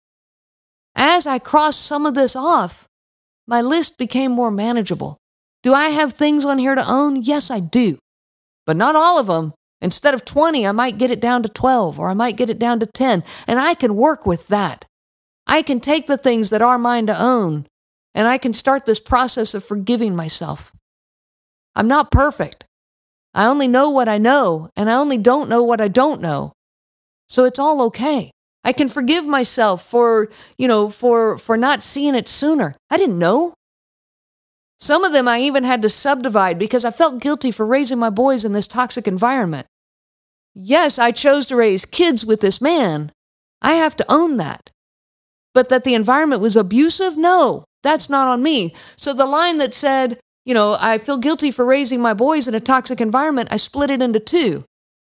As 0.97 1.27
I 1.27 1.39
crossed 1.39 1.85
some 1.85 2.07
of 2.07 2.15
this 2.15 2.35
off, 2.35 2.87
my 3.47 3.61
list 3.61 3.99
became 3.99 4.33
more 4.33 4.51
manageable. 4.51 5.19
Do 5.63 5.75
I 5.75 5.89
have 5.89 6.13
things 6.13 6.45
on 6.45 6.59
here 6.59 6.75
to 6.75 6.91
own? 6.91 7.17
Yes, 7.17 7.51
I 7.51 7.61
do. 7.61 7.99
But 8.65 8.77
not 8.77 8.97
all 8.97 9.19
of 9.19 9.27
them. 9.27 9.53
Instead 9.83 10.15
of 10.15 10.25
20, 10.25 10.67
I 10.67 10.73
might 10.73 10.97
get 10.97 11.11
it 11.11 11.21
down 11.21 11.43
to 11.43 11.49
12 11.49 11.99
or 11.99 12.09
I 12.09 12.15
might 12.15 12.37
get 12.37 12.49
it 12.49 12.59
down 12.59 12.81
to 12.81 12.87
10, 12.87 13.23
and 13.47 13.61
I 13.61 13.75
can 13.75 13.97
work 13.97 14.25
with 14.25 14.49
that. 14.49 14.87
I 15.47 15.63
can 15.63 15.81
take 15.81 16.07
the 16.07 16.17
things 16.17 16.51
that 16.51 16.63
are 16.63 16.79
mine 16.79 17.07
to 17.07 17.21
own 17.21 17.67
and 18.15 18.29
I 18.29 18.39
can 18.39 18.53
start 18.53 18.87
this 18.87 19.01
process 19.01 19.55
of 19.55 19.65
forgiving 19.65 20.15
myself. 20.15 20.73
I'm 21.75 21.89
not 21.89 22.11
perfect. 22.11 22.65
I 23.35 23.47
only 23.47 23.67
know 23.67 23.91
what 23.91 24.09
I 24.09 24.19
know, 24.19 24.71
and 24.77 24.89
I 24.89 24.95
only 24.95 25.19
don't 25.19 25.49
know 25.49 25.65
what 25.65 25.81
I 25.81 25.89
don't 25.89 26.21
know. 26.21 26.53
So 27.29 27.45
it's 27.45 27.59
all 27.59 27.83
okay. 27.83 28.31
I 28.63 28.73
can 28.73 28.89
forgive 28.89 29.27
myself 29.27 29.85
for, 29.85 30.31
you 30.57 30.69
know, 30.69 30.89
for 30.89 31.37
for 31.37 31.57
not 31.57 31.83
seeing 31.83 32.15
it 32.15 32.29
sooner. 32.29 32.77
I 32.89 32.97
didn't 32.97 33.19
know. 33.19 33.55
Some 34.79 35.05
of 35.05 35.13
them 35.13 35.27
I 35.27 35.41
even 35.41 35.65
had 35.65 35.83
to 35.83 35.89
subdivide 35.89 36.59
because 36.59 36.85
I 36.85 36.91
felt 36.91 37.21
guilty 37.21 37.51
for 37.51 37.67
raising 37.67 37.99
my 37.99 38.11
boys 38.11 38.45
in 38.45 38.53
this 38.53 38.69
toxic 38.69 39.09
environment. 39.09 39.67
Yes, 40.55 40.99
I 40.99 41.11
chose 41.11 41.47
to 41.47 41.57
raise 41.57 41.85
kids 41.85 42.25
with 42.25 42.41
this 42.41 42.61
man. 42.61 43.11
I 43.61 43.73
have 43.73 43.97
to 43.97 44.07
own 44.09 44.37
that. 44.37 44.71
But 45.55 45.69
that 45.69 45.85
the 45.85 45.95
environment 45.95 46.43
was 46.43 46.57
abusive? 46.57 47.17
No, 47.17 47.65
that's 47.83 48.11
not 48.11 48.29
on 48.29 48.43
me. 48.43 48.75
So 48.97 49.15
the 49.15 49.25
line 49.25 49.59
that 49.59 49.73
said, 49.73 50.19
you 50.45 50.53
know, 50.53 50.77
I 50.81 50.99
feel 50.99 51.17
guilty 51.17 51.51
for 51.51 51.65
raising 51.65 52.01
my 52.01 52.13
boys 52.13 52.49
in 52.49 52.55
a 52.55 52.61
toxic 52.61 53.01
environment, 53.01 53.49
I 53.53 53.57
split 53.57 53.91
it 53.91 54.03
into 54.03 54.21
two. 54.21 54.65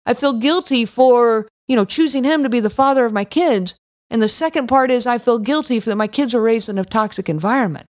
I 0.05 0.13
feel 0.13 0.33
guilty 0.33 0.85
for, 0.85 1.47
you 1.67 1.75
know, 1.75 1.85
choosing 1.85 2.23
him 2.23 2.43
to 2.43 2.49
be 2.49 2.59
the 2.59 2.69
father 2.69 3.05
of 3.05 3.13
my 3.13 3.23
kids. 3.23 3.75
And 4.09 4.21
the 4.21 4.29
second 4.29 4.67
part 4.67 4.91
is 4.91 5.07
I 5.07 5.17
feel 5.17 5.39
guilty 5.39 5.79
for 5.79 5.89
that 5.89 5.95
my 5.95 6.07
kids 6.07 6.33
were 6.33 6.41
raised 6.41 6.69
in 6.69 6.77
a 6.77 6.85
toxic 6.85 7.29
environment. 7.29 7.87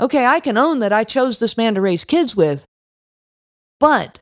Okay, 0.00 0.26
I 0.26 0.40
can 0.40 0.58
own 0.58 0.80
that 0.80 0.92
I 0.92 1.04
chose 1.04 1.38
this 1.38 1.56
man 1.56 1.74
to 1.74 1.80
raise 1.80 2.04
kids 2.04 2.34
with, 2.34 2.64
but 3.78 4.18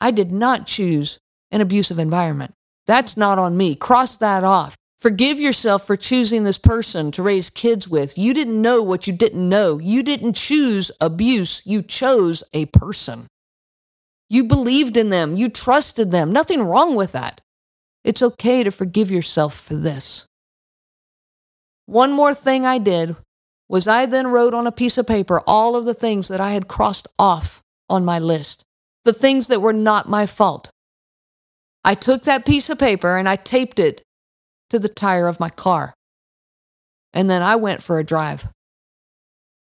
I 0.00 0.10
did 0.10 0.32
not 0.32 0.66
choose 0.66 1.18
an 1.52 1.60
abusive 1.60 1.98
environment. 1.98 2.52
That's 2.86 3.16
not 3.16 3.38
on 3.38 3.56
me. 3.56 3.76
Cross 3.76 4.16
that 4.16 4.42
off. 4.42 4.74
Forgive 5.02 5.40
yourself 5.40 5.84
for 5.84 5.96
choosing 5.96 6.44
this 6.44 6.58
person 6.58 7.10
to 7.10 7.24
raise 7.24 7.50
kids 7.50 7.88
with. 7.88 8.16
You 8.16 8.32
didn't 8.32 8.62
know 8.62 8.84
what 8.84 9.08
you 9.08 9.12
didn't 9.12 9.48
know. 9.48 9.78
You 9.78 10.04
didn't 10.04 10.34
choose 10.34 10.92
abuse. 11.00 11.60
You 11.64 11.82
chose 11.82 12.44
a 12.52 12.66
person. 12.66 13.26
You 14.30 14.44
believed 14.44 14.96
in 14.96 15.10
them. 15.10 15.36
You 15.36 15.48
trusted 15.48 16.12
them. 16.12 16.30
Nothing 16.30 16.62
wrong 16.62 16.94
with 16.94 17.10
that. 17.10 17.40
It's 18.04 18.22
okay 18.22 18.62
to 18.62 18.70
forgive 18.70 19.10
yourself 19.10 19.58
for 19.58 19.74
this. 19.74 20.24
One 21.86 22.12
more 22.12 22.32
thing 22.32 22.64
I 22.64 22.78
did 22.78 23.16
was 23.68 23.88
I 23.88 24.06
then 24.06 24.28
wrote 24.28 24.54
on 24.54 24.68
a 24.68 24.72
piece 24.72 24.98
of 24.98 25.08
paper 25.08 25.42
all 25.48 25.74
of 25.74 25.84
the 25.84 25.94
things 25.94 26.28
that 26.28 26.40
I 26.40 26.52
had 26.52 26.68
crossed 26.68 27.08
off 27.18 27.60
on 27.90 28.04
my 28.04 28.20
list. 28.20 28.64
the 29.04 29.12
things 29.12 29.48
that 29.48 29.60
were 29.60 29.72
not 29.72 30.08
my 30.08 30.26
fault. 30.26 30.70
I 31.84 31.94
took 31.94 32.22
that 32.22 32.46
piece 32.46 32.70
of 32.70 32.78
paper 32.78 33.16
and 33.16 33.28
I 33.28 33.36
taped 33.36 33.80
it 33.80 34.02
to 34.72 34.78
the 34.78 34.88
tire 34.88 35.28
of 35.28 35.38
my 35.38 35.50
car. 35.50 35.92
And 37.12 37.28
then 37.28 37.42
I 37.42 37.56
went 37.56 37.82
for 37.82 37.98
a 37.98 38.04
drive. 38.04 38.48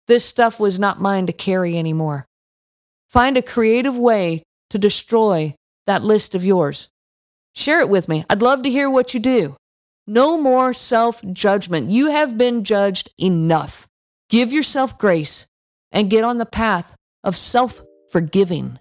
This 0.08 0.24
stuff 0.24 0.58
was 0.58 0.80
not 0.80 1.02
mine 1.02 1.26
to 1.26 1.34
carry 1.34 1.78
anymore. 1.78 2.26
Find 3.10 3.36
a 3.36 3.41
creative 3.41 3.97
way 3.97 4.41
to 4.69 4.80
destroy 4.80 5.54
that 5.86 6.02
list 6.02 6.34
of 6.34 6.45
yours. 6.45 6.88
Share 7.54 7.82
it 7.82 7.89
with 7.89 8.08
me. 8.08 8.24
I'd 8.30 8.41
love 8.41 8.63
to 8.63 8.69
hear 8.69 8.89
what 8.89 9.13
you 9.13 9.19
do. 9.19 9.58
No 10.08 10.38
more 10.38 10.74
self 10.74 11.21
judgment. 11.34 11.89
You 11.89 12.12
have 12.12 12.38
been 12.38 12.63
judged 12.63 13.12
enough. 13.17 13.88
Give 14.30 14.54
yourself 14.54 14.97
grace 14.97 15.45
and 15.91 16.10
get 16.10 16.24
on 16.24 16.38
the 16.38 16.45
path 16.45 16.95
of 17.21 17.36
self 17.36 17.82
forgiving. 18.10 18.80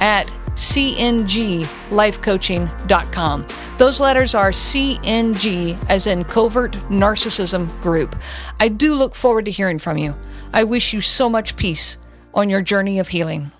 at 0.00 0.32
cnglifecoaching.com. 0.56 3.46
Those 3.78 4.00
letters 4.00 4.34
are 4.34 4.50
CNG, 4.50 5.78
as 5.88 6.06
in 6.06 6.24
Covert 6.24 6.72
Narcissism 6.90 7.80
Group. 7.80 8.16
I 8.58 8.68
do 8.68 8.94
look 8.94 9.14
forward 9.14 9.44
to 9.44 9.50
hearing 9.50 9.78
from 9.78 9.98
you. 9.98 10.14
I 10.52 10.64
wish 10.64 10.92
you 10.92 11.00
so 11.00 11.28
much 11.28 11.56
peace 11.56 11.98
on 12.34 12.50
your 12.50 12.62
journey 12.62 12.98
of 12.98 13.08
healing. 13.08 13.52